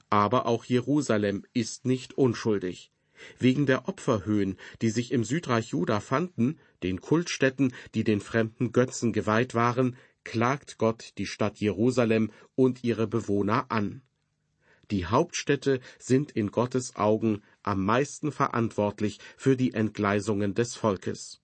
Aber 0.09 0.47
auch 0.47 0.65
Jerusalem 0.65 1.45
ist 1.53 1.85
nicht 1.85 2.17
unschuldig. 2.17 2.91
Wegen 3.39 3.65
der 3.65 3.87
Opferhöhen, 3.87 4.57
die 4.81 4.89
sich 4.89 5.11
im 5.11 5.23
Südreich 5.23 5.69
Juda 5.69 5.99
fanden, 5.99 6.59
den 6.83 7.01
Kultstätten, 7.01 7.73
die 7.95 8.03
den 8.03 8.21
fremden 8.21 8.71
Götzen 8.71 9.13
geweiht 9.13 9.55
waren, 9.55 9.95
klagt 10.23 10.77
Gott 10.77 11.13
die 11.17 11.25
Stadt 11.25 11.57
Jerusalem 11.59 12.31
und 12.55 12.83
ihre 12.83 13.07
Bewohner 13.07 13.71
an. 13.71 14.01
Die 14.91 15.05
Hauptstädte 15.05 15.79
sind 15.99 16.31
in 16.31 16.51
Gottes 16.51 16.95
Augen 16.95 17.43
am 17.67 17.85
meisten 17.85 18.31
verantwortlich 18.31 19.19
für 19.35 19.55
die 19.55 19.73
Entgleisungen 19.73 20.53
des 20.53 20.75
Volkes. 20.75 21.41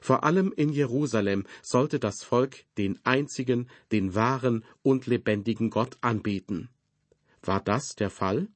Vor 0.00 0.24
allem 0.24 0.52
in 0.56 0.70
Jerusalem 0.70 1.44
sollte 1.62 1.98
das 1.98 2.22
Volk 2.22 2.64
den 2.78 2.98
einzigen, 3.04 3.68
den 3.92 4.14
wahren 4.14 4.64
und 4.82 5.06
lebendigen 5.06 5.70
Gott 5.70 5.98
anbeten. 6.00 6.70
War 7.42 7.60
das 7.60 7.94
der 7.94 8.10
Fall? 8.10 8.48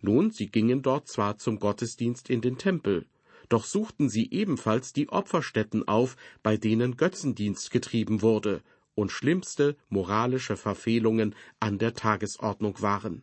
Nun, 0.00 0.30
sie 0.30 0.46
gingen 0.46 0.82
dort 0.82 1.08
zwar 1.08 1.38
zum 1.38 1.58
Gottesdienst 1.58 2.30
in 2.30 2.40
den 2.40 2.58
Tempel, 2.58 3.06
doch 3.48 3.64
suchten 3.64 4.08
sie 4.08 4.30
ebenfalls 4.30 4.92
die 4.92 5.08
Opferstätten 5.08 5.88
auf, 5.88 6.16
bei 6.44 6.56
denen 6.56 6.96
Götzendienst 6.96 7.72
getrieben 7.72 8.22
wurde 8.22 8.62
und 8.94 9.10
schlimmste 9.10 9.76
moralische 9.88 10.56
Verfehlungen 10.56 11.34
an 11.58 11.78
der 11.78 11.94
Tagesordnung 11.94 12.80
waren. 12.80 13.22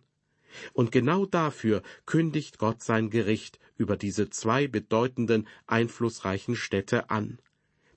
Und 0.74 0.92
genau 0.92 1.26
dafür 1.26 1.82
kündigt 2.06 2.58
Gott 2.58 2.82
sein 2.82 3.10
Gericht 3.10 3.60
über 3.78 3.98
diese 3.98 4.30
zwei 4.30 4.68
bedeutenden, 4.68 5.48
einflussreichen 5.66 6.56
Städte 6.56 7.10
an. 7.10 7.40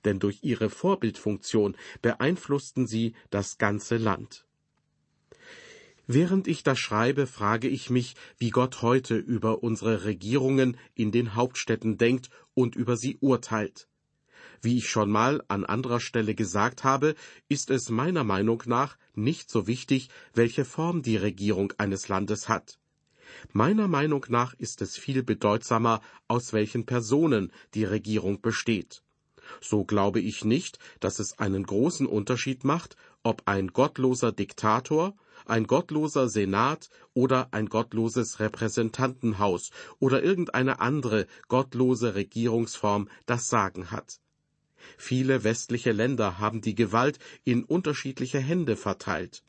Denn 0.04 0.18
durch 0.18 0.38
ihre 0.42 0.70
Vorbildfunktion 0.70 1.76
beeinflussten 2.02 2.86
sie 2.86 3.14
das 3.30 3.58
ganze 3.58 3.96
Land. 3.96 4.46
Während 6.06 6.48
ich 6.48 6.64
das 6.64 6.78
schreibe, 6.78 7.26
frage 7.26 7.68
ich 7.68 7.88
mich, 7.88 8.16
wie 8.36 8.50
Gott 8.50 8.82
heute 8.82 9.16
über 9.16 9.62
unsere 9.62 10.04
Regierungen 10.04 10.76
in 10.94 11.12
den 11.12 11.36
Hauptstädten 11.36 11.98
denkt 11.98 12.30
und 12.54 12.74
über 12.74 12.96
sie 12.96 13.18
urteilt. 13.20 13.86
Wie 14.62 14.78
ich 14.78 14.88
schon 14.88 15.10
mal 15.10 15.42
an 15.48 15.64
anderer 15.64 16.00
Stelle 16.00 16.34
gesagt 16.34 16.84
habe, 16.84 17.14
ist 17.48 17.70
es 17.70 17.88
meiner 17.88 18.24
Meinung 18.24 18.62
nach 18.66 18.96
nicht 19.14 19.50
so 19.50 19.66
wichtig, 19.66 20.10
welche 20.34 20.64
Form 20.64 21.02
die 21.02 21.16
Regierung 21.16 21.72
eines 21.78 22.08
Landes 22.08 22.48
hat. 22.48 22.78
Meiner 23.52 23.88
Meinung 23.88 24.26
nach 24.28 24.54
ist 24.54 24.82
es 24.82 24.96
viel 24.96 25.22
bedeutsamer, 25.22 26.00
aus 26.28 26.52
welchen 26.52 26.84
Personen 26.84 27.52
die 27.74 27.84
Regierung 27.84 28.40
besteht. 28.40 29.02
So 29.60 29.84
glaube 29.84 30.20
ich 30.20 30.44
nicht, 30.44 30.78
dass 31.00 31.18
es 31.18 31.38
einen 31.38 31.64
großen 31.64 32.06
Unterschied 32.06 32.64
macht, 32.64 32.96
ob 33.22 33.42
ein 33.46 33.68
gottloser 33.68 34.32
Diktator 34.32 35.14
ein 35.46 35.66
gottloser 35.66 36.28
Senat 36.28 36.90
oder 37.14 37.48
ein 37.52 37.66
gottloses 37.66 38.40
Repräsentantenhaus 38.40 39.70
oder 39.98 40.22
irgendeine 40.22 40.80
andere 40.80 41.26
gottlose 41.48 42.14
Regierungsform 42.14 43.08
das 43.26 43.48
Sagen 43.48 43.90
hat. 43.90 44.20
Viele 44.96 45.44
westliche 45.44 45.92
Länder 45.92 46.38
haben 46.38 46.60
die 46.60 46.74
Gewalt 46.74 47.18
in 47.44 47.64
unterschiedliche 47.64 48.38
Hände 48.38 48.76
verteilt. 48.76 49.42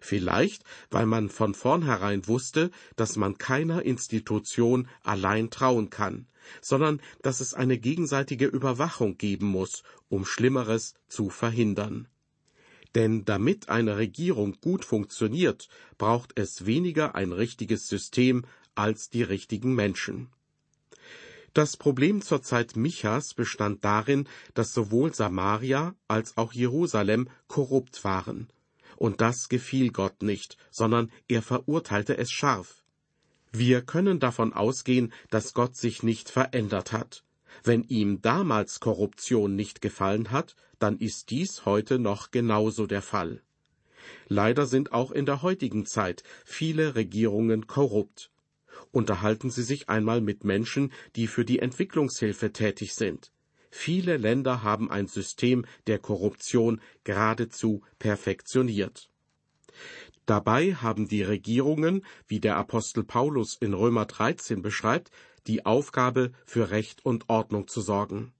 Vielleicht, 0.00 0.64
weil 0.90 1.06
man 1.06 1.28
von 1.28 1.54
vornherein 1.54 2.26
wusste, 2.26 2.70
dass 2.96 3.16
man 3.16 3.38
keiner 3.38 3.82
Institution 3.82 4.88
allein 5.02 5.50
trauen 5.50 5.90
kann, 5.90 6.26
sondern 6.60 7.00
dass 7.22 7.40
es 7.40 7.54
eine 7.54 7.78
gegenseitige 7.78 8.46
Überwachung 8.46 9.16
geben 9.16 9.46
muss, 9.46 9.82
um 10.08 10.24
Schlimmeres 10.24 10.94
zu 11.08 11.30
verhindern. 11.30 12.08
Denn 12.94 13.24
damit 13.24 13.68
eine 13.68 13.98
Regierung 13.98 14.56
gut 14.60 14.84
funktioniert, 14.84 15.68
braucht 15.98 16.32
es 16.38 16.66
weniger 16.66 17.14
ein 17.14 17.32
richtiges 17.32 17.88
System 17.88 18.44
als 18.74 19.10
die 19.10 19.22
richtigen 19.22 19.74
Menschen. 19.74 20.28
Das 21.56 21.78
Problem 21.78 22.20
zur 22.20 22.42
Zeit 22.42 22.76
Michas 22.76 23.32
bestand 23.32 23.82
darin, 23.82 24.28
dass 24.52 24.74
sowohl 24.74 25.14
Samaria 25.14 25.94
als 26.06 26.36
auch 26.36 26.52
Jerusalem 26.52 27.30
korrupt 27.48 28.04
waren. 28.04 28.48
Und 28.96 29.22
das 29.22 29.48
gefiel 29.48 29.90
Gott 29.90 30.20
nicht, 30.22 30.58
sondern 30.70 31.10
er 31.28 31.40
verurteilte 31.40 32.18
es 32.18 32.30
scharf. 32.30 32.84
Wir 33.52 33.80
können 33.80 34.20
davon 34.20 34.52
ausgehen, 34.52 35.14
dass 35.30 35.54
Gott 35.54 35.76
sich 35.76 36.02
nicht 36.02 36.28
verändert 36.28 36.92
hat. 36.92 37.24
Wenn 37.64 37.84
ihm 37.84 38.20
damals 38.20 38.78
Korruption 38.78 39.56
nicht 39.56 39.80
gefallen 39.80 40.30
hat, 40.30 40.56
dann 40.78 40.98
ist 40.98 41.30
dies 41.30 41.64
heute 41.64 41.98
noch 41.98 42.32
genauso 42.32 42.86
der 42.86 43.00
Fall. 43.00 43.40
Leider 44.28 44.66
sind 44.66 44.92
auch 44.92 45.10
in 45.10 45.24
der 45.24 45.40
heutigen 45.40 45.86
Zeit 45.86 46.22
viele 46.44 46.96
Regierungen 46.96 47.66
korrupt. 47.66 48.30
Unterhalten 48.96 49.50
Sie 49.50 49.62
sich 49.62 49.90
einmal 49.90 50.22
mit 50.22 50.44
Menschen, 50.44 50.90
die 51.16 51.26
für 51.26 51.44
die 51.44 51.58
Entwicklungshilfe 51.58 52.54
tätig 52.54 52.94
sind. 52.94 53.30
Viele 53.70 54.16
Länder 54.16 54.62
haben 54.62 54.90
ein 54.90 55.06
System 55.06 55.66
der 55.86 55.98
Korruption 55.98 56.80
geradezu 57.04 57.82
perfektioniert. 57.98 59.10
Dabei 60.24 60.76
haben 60.76 61.08
die 61.08 61.22
Regierungen, 61.22 62.06
wie 62.26 62.40
der 62.40 62.56
Apostel 62.56 63.04
Paulus 63.04 63.58
in 63.60 63.74
Römer 63.74 64.06
13 64.06 64.62
beschreibt, 64.62 65.10
die 65.46 65.66
Aufgabe, 65.66 66.32
für 66.46 66.70
Recht 66.70 67.04
und 67.04 67.28
Ordnung 67.28 67.68
zu 67.68 67.82
sorgen. 67.82 68.32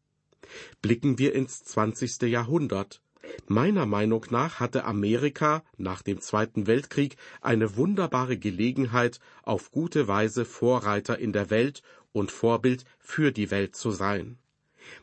Blicken 0.81 1.19
wir 1.19 1.35
ins 1.35 1.65
20. 1.65 2.23
Jahrhundert. 2.23 3.03
Meiner 3.49 3.87
Meinung 3.87 4.27
nach 4.31 4.61
hatte 4.61 4.85
Amerika 4.85 5.63
nach 5.77 6.03
dem 6.03 6.21
Zweiten 6.21 6.67
Weltkrieg 6.67 7.17
eine 7.41 7.77
wunderbare 7.77 8.37
Gelegenheit, 8.39 9.21
auf 9.43 9.71
gute 9.71 10.09
Weise 10.09 10.45
Vorreiter 10.45 11.19
in 11.19 11.33
der 11.33 11.51
Welt 11.51 11.83
und 12.13 12.33
Vorbild 12.33 12.85
für 12.99 13.33
die 13.33 13.51
Welt 13.51 13.77
zu 13.77 13.91
sein. 13.91 14.39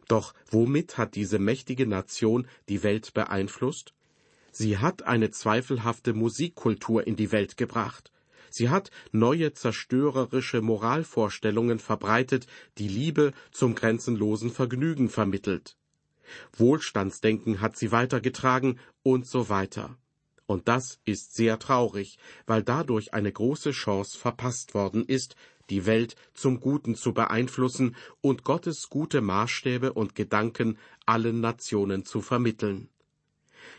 Doch 0.07 0.33
womit 0.49 0.97
hat 0.97 1.15
diese 1.15 1.39
mächtige 1.39 1.87
Nation 1.87 2.47
die 2.69 2.83
Welt 2.83 3.13
beeinflusst? 3.13 3.93
Sie 4.51 4.77
hat 4.77 5.03
eine 5.03 5.31
zweifelhafte 5.31 6.13
Musikkultur 6.13 7.07
in 7.07 7.15
die 7.15 7.31
Welt 7.31 7.57
gebracht. 7.57 8.11
Sie 8.49 8.69
hat 8.69 8.91
neue 9.11 9.53
zerstörerische 9.53 10.61
Moralvorstellungen 10.61 11.79
verbreitet, 11.79 12.45
die 12.77 12.87
Liebe 12.87 13.33
zum 13.51 13.73
grenzenlosen 13.73 14.51
Vergnügen 14.51 15.09
vermittelt. 15.09 15.75
Wohlstandsdenken 16.57 17.61
hat 17.61 17.77
sie 17.77 17.91
weitergetragen 17.91 18.79
und 19.03 19.27
so 19.27 19.49
weiter. 19.49 19.97
Und 20.45 20.67
das 20.67 20.99
ist 21.05 21.35
sehr 21.35 21.57
traurig, 21.59 22.17
weil 22.45 22.63
dadurch 22.63 23.13
eine 23.13 23.31
große 23.31 23.71
Chance 23.71 24.17
verpasst 24.17 24.73
worden 24.73 25.05
ist, 25.05 25.35
die 25.69 25.85
Welt 25.85 26.15
zum 26.33 26.59
Guten 26.59 26.95
zu 26.95 27.13
beeinflussen 27.13 27.95
und 28.21 28.43
Gottes 28.43 28.89
gute 28.89 29.21
Maßstäbe 29.21 29.93
und 29.93 30.15
Gedanken 30.15 30.77
allen 31.05 31.39
Nationen 31.39 32.05
zu 32.05 32.21
vermitteln. 32.21 32.89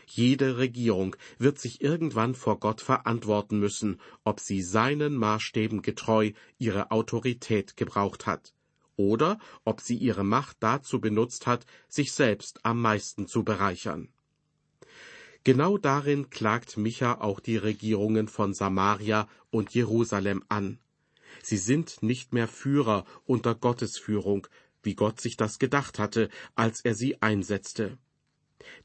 Jede 0.07 0.57
Regierung 0.57 1.15
wird 1.37 1.59
sich 1.59 1.81
irgendwann 1.81 2.33
vor 2.33 2.59
Gott 2.59 2.81
verantworten 2.81 3.59
müssen, 3.59 4.01
ob 4.23 4.39
sie 4.39 4.63
seinen 4.63 5.15
Maßstäben 5.15 5.83
getreu 5.83 6.31
ihre 6.57 6.89
Autorität 6.89 7.77
gebraucht 7.77 8.25
hat 8.25 8.55
oder 8.97 9.39
ob 9.63 9.81
sie 9.81 9.97
ihre 9.97 10.23
Macht 10.23 10.57
dazu 10.59 10.99
benutzt 10.99 11.47
hat, 11.47 11.65
sich 11.87 12.11
selbst 12.11 12.65
am 12.65 12.81
meisten 12.81 13.27
zu 13.27 13.43
bereichern. 13.43 14.09
Genau 15.43 15.77
darin 15.77 16.29
klagt 16.31 16.75
Micha 16.75 17.21
auch 17.21 17.39
die 17.39 17.57
Regierungen 17.57 18.27
von 18.27 18.53
Samaria 18.53 19.27
und 19.51 19.73
Jerusalem 19.73 20.43
an. 20.49 20.79
Sie 21.43 21.57
sind 21.57 22.01
nicht 22.01 22.33
mehr 22.33 22.47
Führer 22.47 23.05
unter 23.25 23.53
Gottes 23.53 23.97
Führung, 23.97 24.47
wie 24.81 24.95
Gott 24.95 25.21
sich 25.21 25.37
das 25.37 25.59
gedacht 25.59 25.99
hatte, 25.99 26.29
als 26.55 26.81
er 26.81 26.95
sie 26.95 27.21
einsetzte. 27.21 27.97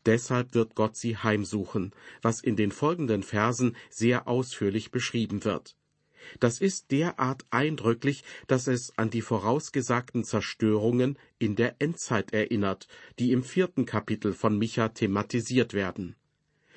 Deshalb 0.04 0.54
wird 0.54 0.74
Gott 0.74 0.96
sie 0.96 1.16
heimsuchen, 1.16 1.92
was 2.20 2.40
in 2.40 2.56
den 2.56 2.72
folgenden 2.72 3.22
Versen 3.22 3.76
sehr 3.88 4.28
ausführlich 4.28 4.90
beschrieben 4.90 5.44
wird. 5.44 5.76
Das 6.38 6.60
ist 6.60 6.90
derart 6.90 7.44
eindrücklich, 7.50 8.22
dass 8.46 8.66
es 8.66 8.96
an 8.96 9.10
die 9.10 9.22
vorausgesagten 9.22 10.24
Zerstörungen 10.24 11.18
in 11.38 11.56
der 11.56 11.76
Endzeit 11.80 12.32
erinnert, 12.32 12.86
die 13.18 13.32
im 13.32 13.42
vierten 13.42 13.86
Kapitel 13.86 14.32
von 14.32 14.56
Micha 14.56 14.90
thematisiert 14.90 15.74
werden. 15.74 16.14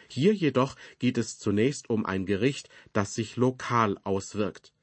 Hier 0.08 0.34
jedoch 0.34 0.76
geht 1.00 1.18
es 1.18 1.38
zunächst 1.40 1.90
um 1.90 2.06
ein 2.06 2.26
Gericht, 2.26 2.70
das 2.92 3.14
sich 3.14 3.36
lokal 3.36 3.98
auswirkt. 4.04 4.74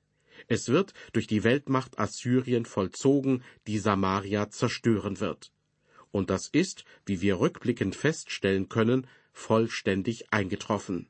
Es 0.48 0.68
wird 0.68 0.94
durch 1.12 1.26
die 1.26 1.44
Weltmacht 1.44 1.98
Assyrien 1.98 2.64
vollzogen, 2.64 3.42
die 3.66 3.78
Samaria 3.78 4.50
zerstören 4.50 5.20
wird. 5.20 5.52
Und 6.10 6.30
das 6.30 6.48
ist, 6.48 6.84
wie 7.06 7.20
wir 7.20 7.38
rückblickend 7.38 7.94
feststellen 7.94 8.68
können, 8.68 9.06
vollständig 9.32 10.32
eingetroffen. 10.32 11.09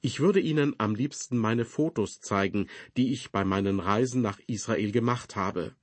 Ich 0.00 0.20
würde 0.20 0.40
Ihnen 0.40 0.74
am 0.78 0.94
liebsten 0.94 1.38
meine 1.38 1.64
Fotos 1.64 2.20
zeigen, 2.20 2.68
die 2.96 3.12
ich 3.12 3.30
bei 3.30 3.44
meinen 3.44 3.80
Reisen 3.80 4.22
nach 4.22 4.40
Israel 4.46 4.92
gemacht 4.92 5.36
habe. 5.36 5.74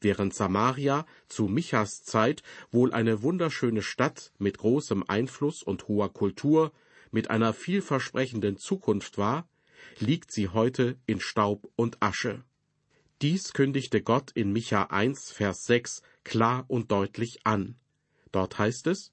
Während 0.00 0.34
Samaria 0.34 1.06
zu 1.28 1.48
Michas 1.48 2.02
Zeit 2.04 2.42
wohl 2.70 2.92
eine 2.92 3.22
wunderschöne 3.22 3.82
Stadt 3.82 4.32
mit 4.38 4.58
großem 4.58 5.04
Einfluss 5.06 5.62
und 5.62 5.88
hoher 5.88 6.12
Kultur, 6.12 6.72
mit 7.10 7.30
einer 7.30 7.52
vielversprechenden 7.52 8.56
Zukunft 8.56 9.18
war, 9.18 9.48
liegt 9.98 10.32
sie 10.32 10.48
heute 10.48 10.96
in 11.06 11.20
Staub 11.20 11.70
und 11.76 12.02
Asche. 12.02 12.42
Dies 13.20 13.52
kündigte 13.52 14.02
Gott 14.02 14.32
in 14.32 14.52
Micha 14.52 14.84
1, 14.84 15.30
Vers 15.30 15.66
6 15.66 16.02
klar 16.24 16.64
und 16.68 16.90
deutlich 16.90 17.46
an. 17.46 17.76
Dort 18.32 18.58
heißt 18.58 18.86
es, 18.88 19.11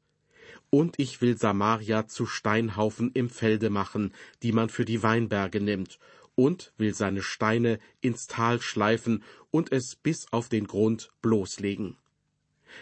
und 0.70 1.00
ich 1.00 1.22
will 1.22 1.38
Samaria 1.38 2.08
zu 2.08 2.26
Steinhaufen 2.26 3.12
im 3.14 3.30
Felde 3.30 3.70
machen, 3.70 4.14
die 4.44 4.52
man 4.52 4.70
für 4.70 4.86
die 4.86 5.04
Weinberge 5.04 5.62
nimmt, 5.62 6.00
und 6.36 6.74
will 6.78 6.94
seine 6.94 7.22
Steine 7.22 7.80
ins 8.02 8.28
Tal 8.28 8.62
schleifen 8.62 9.24
und 9.52 9.72
es 9.72 9.96
bis 9.96 10.32
auf 10.32 10.48
den 10.48 10.68
Grund 10.68 11.12
bloßlegen. 11.22 11.98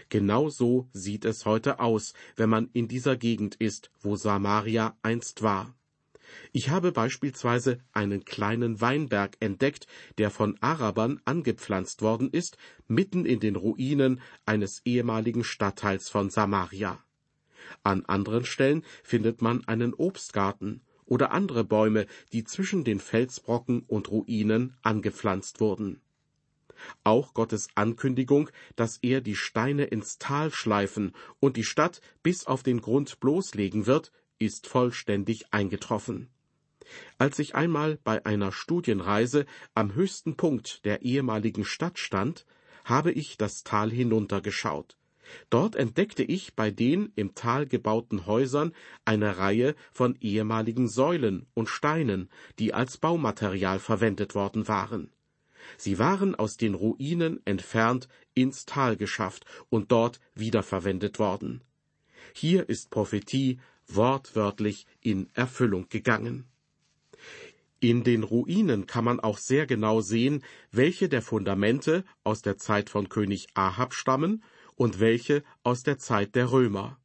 Genau 0.09 0.49
so 0.49 0.87
sieht 0.91 1.25
es 1.25 1.45
heute 1.45 1.79
aus, 1.79 2.13
wenn 2.35 2.49
man 2.49 2.69
in 2.73 2.87
dieser 2.87 3.15
Gegend 3.15 3.55
ist, 3.55 3.89
wo 4.01 4.15
Samaria 4.15 4.97
einst 5.01 5.41
war. 5.41 5.73
Ich 6.51 6.69
habe 6.69 6.91
beispielsweise 6.91 7.79
einen 7.93 8.25
kleinen 8.25 8.81
Weinberg 8.81 9.37
entdeckt, 9.39 9.87
der 10.17 10.29
von 10.29 10.57
Arabern 10.61 11.21
angepflanzt 11.25 12.01
worden 12.01 12.29
ist, 12.29 12.57
mitten 12.87 13.25
in 13.25 13.39
den 13.39 13.55
Ruinen 13.55 14.21
eines 14.45 14.81
ehemaligen 14.85 15.43
Stadtteils 15.43 16.09
von 16.09 16.29
Samaria. 16.29 17.01
An 17.83 18.05
anderen 18.05 18.45
Stellen 18.45 18.83
findet 19.03 19.41
man 19.41 19.67
einen 19.67 19.93
Obstgarten 19.93 20.81
oder 21.05 21.31
andere 21.31 21.63
Bäume, 21.63 22.05
die 22.33 22.43
zwischen 22.43 22.83
den 22.83 22.99
Felsbrocken 22.99 23.81
und 23.81 24.09
Ruinen 24.11 24.75
angepflanzt 24.81 25.59
wurden. 25.59 26.01
Auch 27.03 27.33
Gottes 27.33 27.69
Ankündigung, 27.75 28.49
dass 28.75 28.99
er 29.01 29.21
die 29.21 29.35
Steine 29.35 29.85
ins 29.85 30.19
Tal 30.19 30.51
schleifen 30.51 31.13
und 31.39 31.57
die 31.57 31.63
Stadt 31.63 32.01
bis 32.21 32.45
auf 32.45 32.61
den 32.61 32.81
Grund 32.81 33.19
bloßlegen 33.19 33.87
wird, 33.87 34.11
ist 34.37 34.67
vollständig 34.67 35.51
eingetroffen. 35.51 36.29
Als 37.17 37.39
ich 37.39 37.55
einmal 37.55 37.97
bei 38.03 38.25
einer 38.25 38.51
Studienreise 38.51 39.45
am 39.73 39.93
höchsten 39.93 40.37
Punkt 40.37 40.85
der 40.85 41.01
ehemaligen 41.01 41.65
Stadt 41.65 41.99
stand, 41.99 42.45
habe 42.85 43.11
ich 43.11 43.37
das 43.37 43.63
Tal 43.63 43.91
hinuntergeschaut. 43.91 44.96
Dort 45.49 45.75
entdeckte 45.75 46.23
ich 46.23 46.55
bei 46.55 46.71
den 46.71 47.11
im 47.15 47.35
Tal 47.35 47.65
gebauten 47.65 48.25
Häusern 48.25 48.73
eine 49.05 49.37
Reihe 49.37 49.75
von 49.91 50.17
ehemaligen 50.21 50.87
Säulen 50.87 51.47
und 51.53 51.69
Steinen, 51.69 52.29
die 52.59 52.73
als 52.73 52.97
Baumaterial 52.97 53.79
verwendet 53.79 54.35
worden 54.35 54.67
waren. 54.67 55.11
Sie 55.77 55.99
waren 55.99 56.35
aus 56.35 56.57
den 56.57 56.75
Ruinen 56.75 57.41
entfernt 57.45 58.07
ins 58.33 58.65
Tal 58.65 58.95
geschafft 58.95 59.45
und 59.69 59.91
dort 59.91 60.19
wiederverwendet 60.33 61.19
worden. 61.19 61.61
Hier 62.33 62.69
ist 62.69 62.89
Prophetie 62.89 63.59
wortwörtlich 63.87 64.85
in 65.01 65.29
Erfüllung 65.33 65.89
gegangen. 65.89 66.45
In 67.79 68.03
den 68.03 68.23
Ruinen 68.23 68.87
kann 68.87 69.05
man 69.05 69.19
auch 69.19 69.37
sehr 69.37 69.67
genau 69.67 70.01
sehen, 70.01 70.43
welche 70.71 71.09
der 71.09 71.21
Fundamente 71.21 72.03
aus 72.23 72.41
der 72.41 72.57
Zeit 72.57 72.89
von 72.89 73.07
König 73.07 73.47
Ahab 73.53 73.93
stammen 73.93 74.43
und 74.77 75.01
welche 75.01 75.43
aus 75.63 75.83
der 75.83 75.97
Zeit 75.97 76.35
der 76.35 76.51
Römer. 76.51 76.97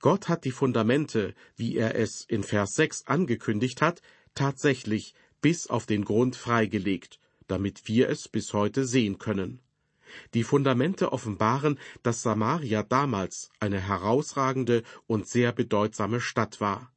Gott 0.00 0.28
hat 0.28 0.44
die 0.44 0.50
Fundamente, 0.50 1.34
wie 1.56 1.76
er 1.76 1.94
es 1.94 2.24
in 2.24 2.42
Vers 2.42 2.74
6 2.74 3.06
angekündigt 3.06 3.80
hat, 3.80 4.02
tatsächlich 4.34 5.14
bis 5.40 5.68
auf 5.68 5.86
den 5.86 6.04
Grund 6.04 6.36
freigelegt, 6.36 7.18
damit 7.46 7.88
wir 7.88 8.10
es 8.10 8.28
bis 8.28 8.52
heute 8.52 8.84
sehen 8.84 9.18
können. 9.18 9.60
Die 10.34 10.42
Fundamente 10.42 11.12
offenbaren, 11.12 11.78
dass 12.02 12.22
Samaria 12.22 12.82
damals 12.82 13.50
eine 13.60 13.80
herausragende 13.80 14.82
und 15.06 15.28
sehr 15.28 15.52
bedeutsame 15.52 16.20
Stadt 16.20 16.60
war. 16.60 16.92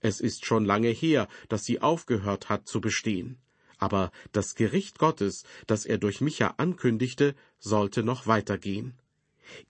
Es 0.00 0.20
ist 0.20 0.44
schon 0.46 0.64
lange 0.64 0.88
her, 0.88 1.28
dass 1.48 1.64
sie 1.64 1.80
aufgehört 1.80 2.48
hat 2.48 2.68
zu 2.68 2.80
bestehen. 2.80 3.38
Aber 3.78 4.12
das 4.32 4.54
Gericht 4.54 4.98
Gottes, 4.98 5.44
das 5.66 5.84
er 5.84 5.98
durch 5.98 6.20
Micha 6.20 6.54
ankündigte, 6.58 7.34
sollte 7.58 8.02
noch 8.02 8.26
weitergehen. 8.26 8.94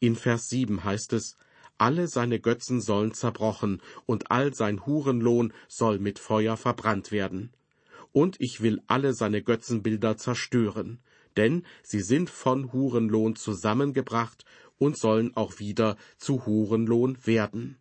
In 0.01 0.17
Vers 0.17 0.49
7 0.49 0.85
heißt 0.85 1.13
es, 1.13 1.37
alle 1.79 2.07
seine 2.07 2.41
Götzen 2.41 2.81
sollen 2.81 3.15
zerbrochen, 3.15 3.83
und 4.07 4.31
all 4.31 4.55
sein 4.55 4.87
Hurenlohn 4.87 5.53
soll 5.69 5.99
mit 5.99 6.19
Feuer 6.19 6.57
verbrannt 6.57 7.11
werden. 7.11 7.53
Und 8.13 8.41
ich 8.41 8.61
will 8.61 8.81
alle 8.87 9.13
seine 9.13 9.43
Götzenbilder 9.43 10.17
zerstören, 10.17 11.01
denn 11.37 11.65
sie 11.83 12.01
sind 12.01 12.31
von 12.31 12.73
Hurenlohn 12.73 13.35
zusammengebracht 13.35 14.45
und 14.79 14.97
sollen 14.97 15.37
auch 15.37 15.59
wieder 15.59 15.97
zu 16.17 16.47
Hurenlohn 16.47 17.19
werden. 17.27 17.77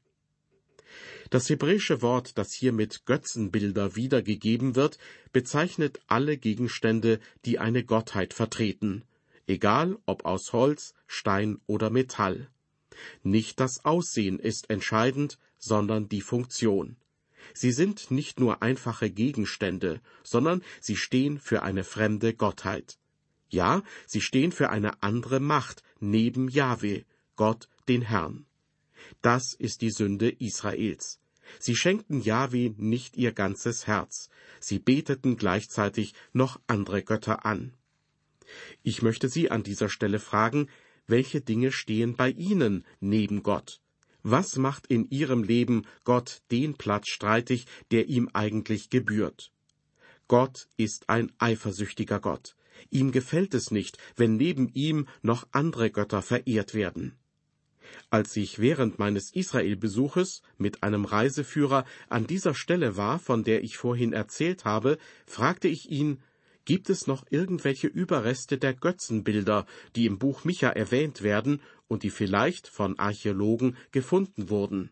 Das 1.30 1.50
hebräische 1.50 2.02
Wort, 2.02 2.38
das 2.38 2.54
hier 2.54 2.74
mit 2.74 3.06
Götzenbilder 3.06 3.96
wiedergegeben 3.96 4.76
wird, 4.76 4.98
bezeichnet 5.32 6.00
alle 6.08 6.38
Gegenstände, 6.38 7.20
die 7.46 7.60
eine 7.60 7.84
Gottheit 7.84 8.34
vertreten, 8.34 9.04
egal 9.48 9.98
ob 10.06 10.26
aus 10.26 10.54
Holz, 10.54 10.94
Stein 11.08 11.60
oder 11.68 11.90
Metall. 11.90 12.50
Nicht 13.24 13.60
das 13.60 13.86
Aussehen 13.86 14.40
ist 14.40 14.70
entscheidend, 14.70 15.40
sondern 15.58 16.10
die 16.10 16.22
Funktion. 16.22 16.98
Sie 17.54 17.72
sind 17.72 18.12
nicht 18.12 18.40
nur 18.40 18.62
einfache 18.62 19.10
Gegenstände, 19.10 20.02
sondern 20.24 20.64
sie 20.80 20.96
stehen 20.96 21.40
für 21.40 21.64
eine 21.64 21.84
fremde 21.84 22.34
Gottheit. 22.34 22.98
Ja, 23.50 23.84
sie 24.08 24.22
stehen 24.22 24.52
für 24.52 24.70
eine 24.70 25.04
andere 25.04 25.40
Macht 25.40 25.84
neben 26.00 26.48
Jahwe, 26.48 27.06
Gott, 27.36 27.68
den 27.88 28.02
Herrn. 28.02 28.46
Das 29.22 29.54
ist 29.54 29.82
die 29.82 29.92
Sünde 29.92 30.30
Israels. 30.30 31.20
Sie 31.60 31.76
schenkten 31.76 32.22
Jahwe 32.22 32.74
nicht 32.78 33.18
ihr 33.18 33.34
ganzes 33.34 33.86
Herz. 33.86 34.30
Sie 34.60 34.80
beteten 34.80 35.38
gleichzeitig 35.38 36.14
noch 36.32 36.60
andere 36.68 37.04
Götter 37.04 37.46
an. 37.46 37.74
Ich 38.84 39.02
möchte 39.02 39.30
Sie 39.30 39.52
an 39.52 39.64
dieser 39.64 39.90
Stelle 39.90 40.20
fragen, 40.20 40.68
welche 41.08 41.42
Dinge 41.42 41.72
stehen 41.72 42.16
bei 42.16 42.30
Ihnen 42.30 42.86
neben 43.00 43.44
Gott? 43.44 43.82
Was 44.24 44.56
macht 44.56 44.88
in 44.88 45.10
Ihrem 45.10 45.44
Leben 45.44 45.86
Gott 46.06 46.42
den 46.50 46.76
Platz 46.76 47.10
streitig, 47.10 47.66
der 47.92 48.08
ihm 48.08 48.30
eigentlich 48.34 48.90
gebührt? 48.90 49.52
Gott 50.28 50.68
ist 50.78 51.10
ein 51.10 51.32
eifersüchtiger 51.40 52.20
Gott. 52.20 52.56
Ihm 52.90 53.12
gefällt 53.12 53.54
es 53.54 53.72
nicht, 53.72 53.98
wenn 54.16 54.38
neben 54.38 54.70
ihm 54.74 55.08
noch 55.22 55.48
andere 55.52 55.92
Götter 55.92 56.22
verehrt 56.22 56.74
werden. 56.74 57.18
Als 58.10 58.36
ich 58.38 58.60
während 58.60 58.98
meines 58.98 59.32
Israelbesuches 59.32 60.42
mit 60.58 60.84
einem 60.84 61.06
Reiseführer 61.06 61.86
an 62.10 62.26
dieser 62.26 62.56
Stelle 62.56 62.96
war, 62.96 63.20
von 63.20 63.44
der 63.44 63.64
ich 63.64 63.78
vorhin 63.78 64.14
erzählt 64.14 64.66
habe, 64.66 64.98
fragte 65.26 65.68
ich 65.68 65.92
ihn, 65.92 66.22
gibt 66.66 66.90
es 66.90 67.08
noch 67.08 67.26
irgendwelche 67.30 67.88
Überreste 67.88 68.58
der 68.58 68.74
Götzenbilder, 68.74 69.66
die 69.96 70.06
im 70.06 70.18
Buch 70.18 70.44
Micha 70.44 70.70
erwähnt 70.70 71.22
werden 71.22 71.62
und 71.88 72.04
die 72.04 72.10
vielleicht 72.10 72.68
von 72.68 72.98
Archäologen 73.00 73.78
gefunden 73.92 74.50
wurden? 74.50 74.90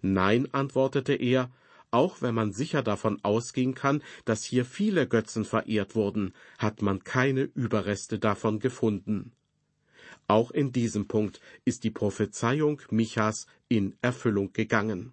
Nein, 0.00 0.52
antwortete 0.52 1.14
er, 1.14 1.50
auch 1.90 2.20
wenn 2.20 2.34
man 2.34 2.52
sicher 2.52 2.82
davon 2.82 3.18
ausgehen 3.24 3.74
kann, 3.74 4.02
dass 4.24 4.44
hier 4.44 4.64
viele 4.64 5.08
Götzen 5.08 5.44
verehrt 5.44 5.94
wurden, 5.94 6.34
hat 6.58 6.82
man 6.82 7.02
keine 7.02 7.42
Überreste 7.42 8.18
davon 8.18 8.58
gefunden. 8.60 9.32
Auch 10.26 10.50
in 10.50 10.72
diesem 10.72 11.08
Punkt 11.08 11.40
ist 11.64 11.84
die 11.84 11.90
Prophezeiung 11.90 12.82
Michas 12.90 13.46
in 13.68 13.96
Erfüllung 14.02 14.52
gegangen. 14.52 15.12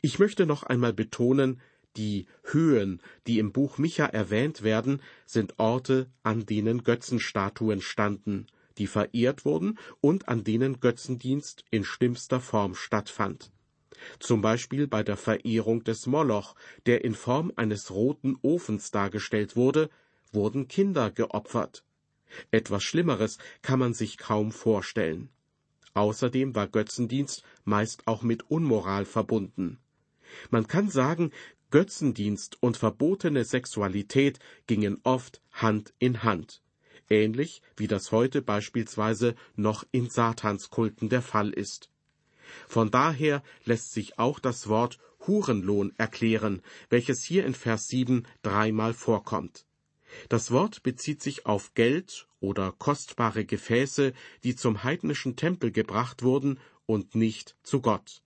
Ich 0.00 0.18
möchte 0.18 0.46
noch 0.46 0.62
einmal 0.62 0.94
betonen, 0.94 1.60
die 1.96 2.26
Höhen, 2.44 3.00
die 3.26 3.38
im 3.38 3.52
Buch 3.52 3.78
Micha 3.78 4.06
erwähnt 4.06 4.62
werden, 4.62 5.02
sind 5.26 5.58
Orte, 5.58 6.08
an 6.22 6.46
denen 6.46 6.84
Götzenstatuen 6.84 7.80
standen, 7.80 8.46
die 8.78 8.86
verehrt 8.86 9.44
wurden 9.44 9.78
und 10.00 10.28
an 10.28 10.44
denen 10.44 10.80
Götzendienst 10.80 11.64
in 11.70 11.84
schlimmster 11.84 12.40
Form 12.40 12.74
stattfand. 12.74 13.50
Zum 14.18 14.40
Beispiel 14.40 14.86
bei 14.86 15.02
der 15.02 15.16
Verehrung 15.16 15.84
des 15.84 16.06
Moloch, 16.06 16.54
der 16.86 17.04
in 17.04 17.14
Form 17.14 17.52
eines 17.56 17.90
roten 17.90 18.36
Ofens 18.42 18.90
dargestellt 18.90 19.56
wurde, 19.56 19.90
wurden 20.32 20.68
Kinder 20.68 21.10
geopfert. 21.10 21.84
Etwas 22.50 22.82
Schlimmeres 22.82 23.38
kann 23.62 23.78
man 23.78 23.92
sich 23.92 24.16
kaum 24.16 24.52
vorstellen. 24.52 25.28
Außerdem 25.94 26.54
war 26.54 26.68
Götzendienst 26.68 27.42
meist 27.64 28.06
auch 28.06 28.22
mit 28.22 28.48
Unmoral 28.48 29.04
verbunden. 29.04 29.78
Man 30.50 30.68
kann 30.68 30.88
sagen, 30.88 31.32
Götzendienst 31.70 32.58
und 32.60 32.76
verbotene 32.76 33.44
Sexualität 33.44 34.38
gingen 34.66 34.98
oft 35.04 35.40
Hand 35.52 35.94
in 35.98 36.22
Hand, 36.22 36.62
ähnlich 37.08 37.62
wie 37.76 37.86
das 37.86 38.12
heute 38.12 38.42
beispielsweise 38.42 39.34
noch 39.56 39.84
in 39.92 40.10
Satanskulten 40.10 41.08
der 41.08 41.22
Fall 41.22 41.50
ist. 41.50 41.90
Von 42.66 42.90
daher 42.90 43.42
lässt 43.64 43.92
sich 43.92 44.18
auch 44.18 44.40
das 44.40 44.68
Wort 44.68 44.98
Hurenlohn 45.26 45.92
erklären, 45.98 46.62
welches 46.88 47.22
hier 47.22 47.44
in 47.44 47.54
Vers 47.54 47.88
7 47.88 48.26
dreimal 48.42 48.94
vorkommt. 48.94 49.66
Das 50.28 50.50
Wort 50.50 50.82
bezieht 50.82 51.22
sich 51.22 51.46
auf 51.46 51.74
Geld 51.74 52.26
oder 52.40 52.72
kostbare 52.72 53.44
Gefäße, 53.44 54.12
die 54.42 54.56
zum 54.56 54.82
heidnischen 54.82 55.36
Tempel 55.36 55.70
gebracht 55.70 56.22
wurden 56.22 56.58
und 56.86 57.14
nicht 57.14 57.56
zu 57.62 57.80
Gott. 57.80 58.22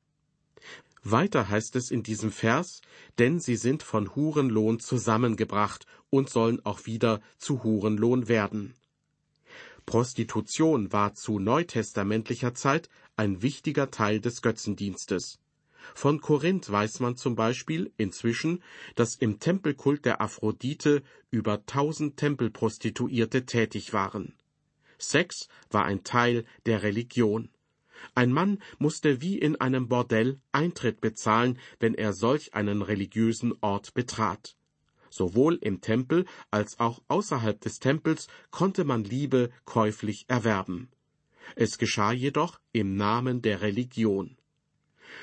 Weiter 1.04 1.50
heißt 1.50 1.76
es 1.76 1.90
in 1.90 2.02
diesem 2.02 2.32
Vers, 2.32 2.80
denn 3.18 3.38
sie 3.38 3.56
sind 3.56 3.82
von 3.82 4.14
Hurenlohn 4.16 4.80
zusammengebracht 4.80 5.86
und 6.08 6.30
sollen 6.30 6.64
auch 6.64 6.86
wieder 6.86 7.20
zu 7.36 7.62
Hurenlohn 7.62 8.26
werden. 8.26 8.74
Prostitution 9.84 10.92
war 10.92 11.14
zu 11.14 11.38
neutestamentlicher 11.38 12.54
Zeit 12.54 12.88
ein 13.16 13.42
wichtiger 13.42 13.90
Teil 13.90 14.20
des 14.20 14.40
Götzendienstes. 14.40 15.38
Von 15.94 16.22
Korinth 16.22 16.70
weiß 16.70 17.00
man 17.00 17.16
zum 17.16 17.36
Beispiel 17.36 17.92
inzwischen, 17.98 18.62
dass 18.94 19.16
im 19.16 19.38
Tempelkult 19.38 20.06
der 20.06 20.22
Aphrodite 20.22 21.02
über 21.30 21.66
tausend 21.66 22.16
Tempelprostituierte 22.16 23.44
tätig 23.44 23.92
waren. 23.92 24.34
Sex 24.98 25.48
war 25.70 25.84
ein 25.84 26.02
Teil 26.02 26.46
der 26.64 26.82
Religion. 26.82 27.50
Ein 28.14 28.32
Mann 28.32 28.58
musste 28.78 29.20
wie 29.20 29.38
in 29.38 29.56
einem 29.56 29.88
Bordell 29.88 30.40
Eintritt 30.52 31.00
bezahlen, 31.00 31.58
wenn 31.78 31.94
er 31.94 32.12
solch 32.12 32.54
einen 32.54 32.82
religiösen 32.82 33.54
Ort 33.60 33.94
betrat. 33.94 34.56
Sowohl 35.10 35.56
im 35.62 35.80
Tempel 35.80 36.24
als 36.50 36.80
auch 36.80 37.02
außerhalb 37.08 37.60
des 37.60 37.78
Tempels 37.78 38.26
konnte 38.50 38.84
man 38.84 39.04
Liebe 39.04 39.50
käuflich 39.64 40.24
erwerben. 40.28 40.88
Es 41.56 41.78
geschah 41.78 42.12
jedoch 42.12 42.58
im 42.72 42.96
Namen 42.96 43.42
der 43.42 43.60
Religion. 43.60 44.36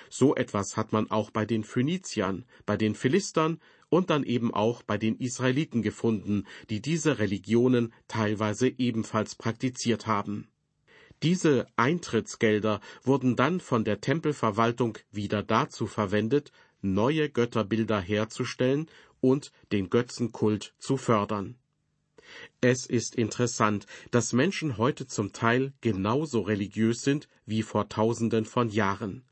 So 0.09 0.35
etwas 0.35 0.77
hat 0.77 0.93
man 0.93 1.09
auch 1.11 1.31
bei 1.31 1.45
den 1.45 1.63
Phöniziern, 1.63 2.45
bei 2.65 2.77
den 2.77 2.95
Philistern 2.95 3.59
und 3.89 4.09
dann 4.09 4.23
eben 4.23 4.53
auch 4.53 4.83
bei 4.83 4.97
den 4.97 5.17
Israeliten 5.17 5.81
gefunden, 5.81 6.45
die 6.69 6.81
diese 6.81 7.19
Religionen 7.19 7.93
teilweise 8.07 8.69
ebenfalls 8.69 9.35
praktiziert 9.35 10.07
haben. 10.07 10.47
Diese 11.23 11.67
Eintrittsgelder 11.75 12.81
wurden 13.03 13.35
dann 13.35 13.59
von 13.59 13.83
der 13.83 14.01
Tempelverwaltung 14.01 14.97
wieder 15.11 15.43
dazu 15.43 15.85
verwendet, 15.85 16.51
neue 16.81 17.29
Götterbilder 17.29 18.01
herzustellen 18.01 18.89
und 19.19 19.51
den 19.71 19.89
Götzenkult 19.89 20.73
zu 20.79 20.97
fördern. 20.97 21.55
Es 22.59 22.85
ist 22.85 23.15
interessant, 23.15 23.85
dass 24.09 24.33
Menschen 24.33 24.77
heute 24.77 25.05
zum 25.05 25.31
Teil 25.31 25.73
genauso 25.81 26.41
religiös 26.41 27.01
sind 27.01 27.27
wie 27.45 27.61
vor 27.61 27.89
tausenden 27.89 28.45
von 28.45 28.69
Jahren. 28.69 29.23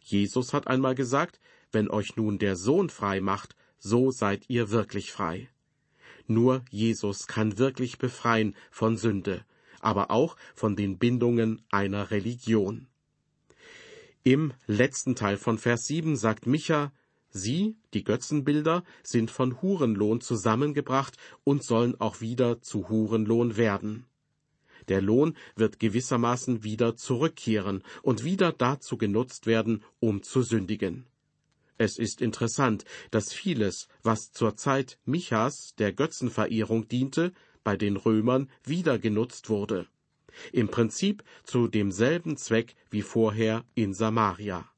Jesus 0.00 0.52
hat 0.52 0.68
einmal 0.68 0.94
gesagt, 0.94 1.40
wenn 1.72 1.90
euch 1.90 2.16
nun 2.16 2.38
der 2.38 2.54
Sohn 2.54 2.90
frei 2.90 3.20
macht, 3.20 3.56
so 3.78 4.10
seid 4.10 4.44
ihr 4.48 4.70
wirklich 4.70 5.10
frei. 5.10 5.48
Nur 6.26 6.64
Jesus 6.70 7.26
kann 7.26 7.58
wirklich 7.58 7.98
befreien 7.98 8.54
von 8.70 8.96
Sünde, 8.96 9.44
aber 9.84 10.10
auch 10.10 10.36
von 10.54 10.76
den 10.76 10.98
Bindungen 10.98 11.62
einer 11.70 12.10
Religion. 12.10 12.86
Im 14.22 14.54
letzten 14.66 15.14
Teil 15.14 15.36
von 15.36 15.58
Vers 15.58 15.86
7 15.86 16.16
sagt 16.16 16.46
Micha, 16.46 16.92
Sie, 17.28 17.76
die 17.92 18.04
Götzenbilder, 18.04 18.84
sind 19.02 19.30
von 19.30 19.60
Hurenlohn 19.60 20.20
zusammengebracht 20.20 21.16
und 21.42 21.64
sollen 21.64 22.00
auch 22.00 22.20
wieder 22.20 22.62
zu 22.62 22.88
Hurenlohn 22.88 23.56
werden. 23.56 24.06
Der 24.88 25.02
Lohn 25.02 25.36
wird 25.56 25.80
gewissermaßen 25.80 26.62
wieder 26.62 26.96
zurückkehren 26.96 27.82
und 28.02 28.24
wieder 28.24 28.52
dazu 28.52 28.96
genutzt 28.96 29.46
werden, 29.46 29.82
um 29.98 30.22
zu 30.22 30.42
sündigen. 30.42 31.06
Es 31.76 31.98
ist 31.98 32.22
interessant, 32.22 32.84
dass 33.10 33.32
vieles, 33.32 33.88
was 34.02 34.30
zur 34.30 34.56
Zeit 34.56 34.98
Michas 35.04 35.74
der 35.76 35.92
Götzenverehrung 35.92 36.86
diente, 36.86 37.32
bei 37.64 37.76
den 37.76 37.96
Römern 37.96 38.50
wieder 38.62 38.98
genutzt 38.98 39.48
wurde. 39.48 39.88
Im 40.52 40.68
Prinzip 40.68 41.24
zu 41.42 41.68
demselben 41.68 42.36
Zweck 42.36 42.76
wie 42.90 43.02
vorher 43.02 43.64
in 43.74 43.94
Samaria 43.94 44.68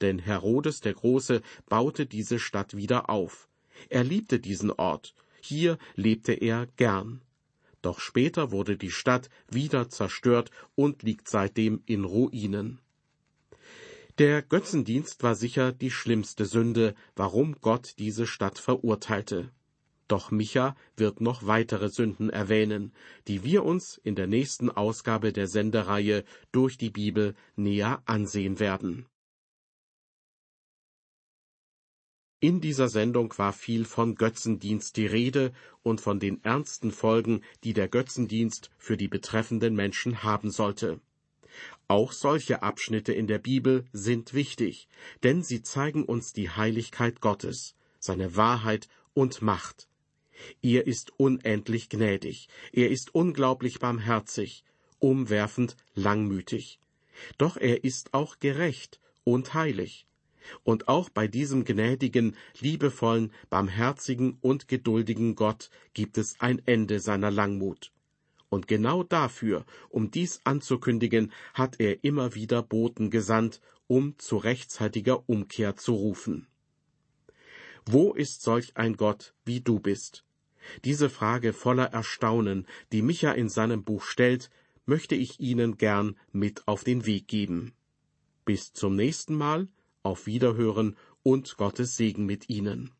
denn 0.00 0.18
Herodes 0.18 0.80
der 0.80 0.94
Große 0.94 1.42
baute 1.68 2.06
diese 2.06 2.38
Stadt 2.38 2.76
wieder 2.76 3.10
auf. 3.10 3.48
Er 3.88 4.04
liebte 4.04 4.40
diesen 4.40 4.70
Ort, 4.70 5.14
hier 5.40 5.78
lebte 5.94 6.32
er 6.32 6.66
gern. 6.76 7.22
Doch 7.82 8.00
später 8.00 8.50
wurde 8.50 8.76
die 8.76 8.90
Stadt 8.90 9.28
wieder 9.50 9.88
zerstört 9.88 10.50
und 10.74 11.02
liegt 11.02 11.28
seitdem 11.28 11.82
in 11.86 12.04
Ruinen. 12.04 12.80
Der 14.18 14.42
Götzendienst 14.42 15.22
war 15.22 15.34
sicher 15.34 15.72
die 15.72 15.90
schlimmste 15.90 16.46
Sünde, 16.46 16.94
warum 17.14 17.60
Gott 17.60 17.94
diese 17.98 18.26
Stadt 18.26 18.58
verurteilte. 18.58 19.50
Doch 20.08 20.30
Micha 20.30 20.76
wird 20.96 21.20
noch 21.20 21.46
weitere 21.46 21.88
Sünden 21.88 22.30
erwähnen, 22.30 22.92
die 23.26 23.42
wir 23.42 23.64
uns 23.64 23.98
in 24.04 24.14
der 24.14 24.28
nächsten 24.28 24.70
Ausgabe 24.70 25.32
der 25.32 25.48
Sendereihe 25.48 26.24
durch 26.52 26.78
die 26.78 26.90
Bibel 26.90 27.34
näher 27.56 28.02
ansehen 28.06 28.60
werden. 28.60 29.06
In 32.38 32.60
dieser 32.60 32.88
Sendung 32.88 33.32
war 33.38 33.52
viel 33.52 33.84
von 33.84 34.14
Götzendienst 34.14 34.96
die 34.96 35.06
Rede 35.06 35.52
und 35.82 36.00
von 36.00 36.20
den 36.20 36.44
ernsten 36.44 36.92
Folgen, 36.92 37.40
die 37.64 37.72
der 37.72 37.88
Götzendienst 37.88 38.70
für 38.76 38.96
die 38.96 39.08
betreffenden 39.08 39.74
Menschen 39.74 40.22
haben 40.22 40.50
sollte. 40.50 41.00
Auch 41.88 42.12
solche 42.12 42.62
Abschnitte 42.62 43.12
in 43.12 43.26
der 43.26 43.38
Bibel 43.38 43.86
sind 43.92 44.34
wichtig, 44.34 44.86
denn 45.22 45.42
sie 45.42 45.62
zeigen 45.62 46.04
uns 46.04 46.32
die 46.34 46.50
Heiligkeit 46.50 47.20
Gottes, 47.20 47.74
seine 47.98 48.36
Wahrheit 48.36 48.88
und 49.14 49.40
Macht. 49.40 49.88
Er 50.62 50.86
ist 50.86 51.12
unendlich 51.18 51.88
gnädig, 51.88 52.48
er 52.72 52.90
ist 52.90 53.14
unglaublich 53.14 53.78
barmherzig, 53.78 54.64
umwerfend 54.98 55.76
langmütig. 55.94 56.78
Doch 57.38 57.56
er 57.56 57.84
ist 57.84 58.14
auch 58.14 58.38
gerecht 58.38 59.00
und 59.24 59.54
heilig. 59.54 60.06
Und 60.62 60.88
auch 60.88 61.08
bei 61.10 61.26
diesem 61.26 61.64
gnädigen, 61.64 62.36
liebevollen, 62.60 63.32
barmherzigen 63.50 64.38
und 64.40 64.68
geduldigen 64.68 65.34
Gott 65.34 65.70
gibt 65.94 66.18
es 66.18 66.40
ein 66.40 66.62
Ende 66.66 67.00
seiner 67.00 67.30
Langmut. 67.30 67.92
Und 68.48 68.68
genau 68.68 69.02
dafür, 69.02 69.66
um 69.88 70.10
dies 70.10 70.40
anzukündigen, 70.44 71.32
hat 71.52 71.80
er 71.80 72.04
immer 72.04 72.34
wieder 72.34 72.62
Boten 72.62 73.10
gesandt, 73.10 73.60
um 73.88 74.18
zu 74.18 74.36
rechtzeitiger 74.36 75.28
Umkehr 75.28 75.76
zu 75.76 75.94
rufen. 75.94 76.46
Wo 77.84 78.12
ist 78.12 78.42
solch 78.42 78.76
ein 78.76 78.96
Gott, 78.96 79.34
wie 79.44 79.60
du 79.60 79.80
bist? 79.80 80.25
Diese 80.84 81.10
Frage 81.10 81.52
voller 81.52 81.92
Erstaunen, 81.92 82.66
die 82.92 83.02
Micha 83.02 83.32
in 83.32 83.48
seinem 83.48 83.84
Buch 83.84 84.02
stellt, 84.02 84.50
möchte 84.84 85.14
ich 85.14 85.40
Ihnen 85.40 85.76
gern 85.76 86.16
mit 86.32 86.66
auf 86.66 86.84
den 86.84 87.06
Weg 87.06 87.28
geben. 87.28 87.72
Bis 88.44 88.72
zum 88.72 88.94
nächsten 88.94 89.34
Mal, 89.34 89.68
auf 90.02 90.26
Wiederhören 90.26 90.96
und 91.22 91.56
Gottes 91.56 91.96
Segen 91.96 92.26
mit 92.26 92.48
Ihnen. 92.48 92.92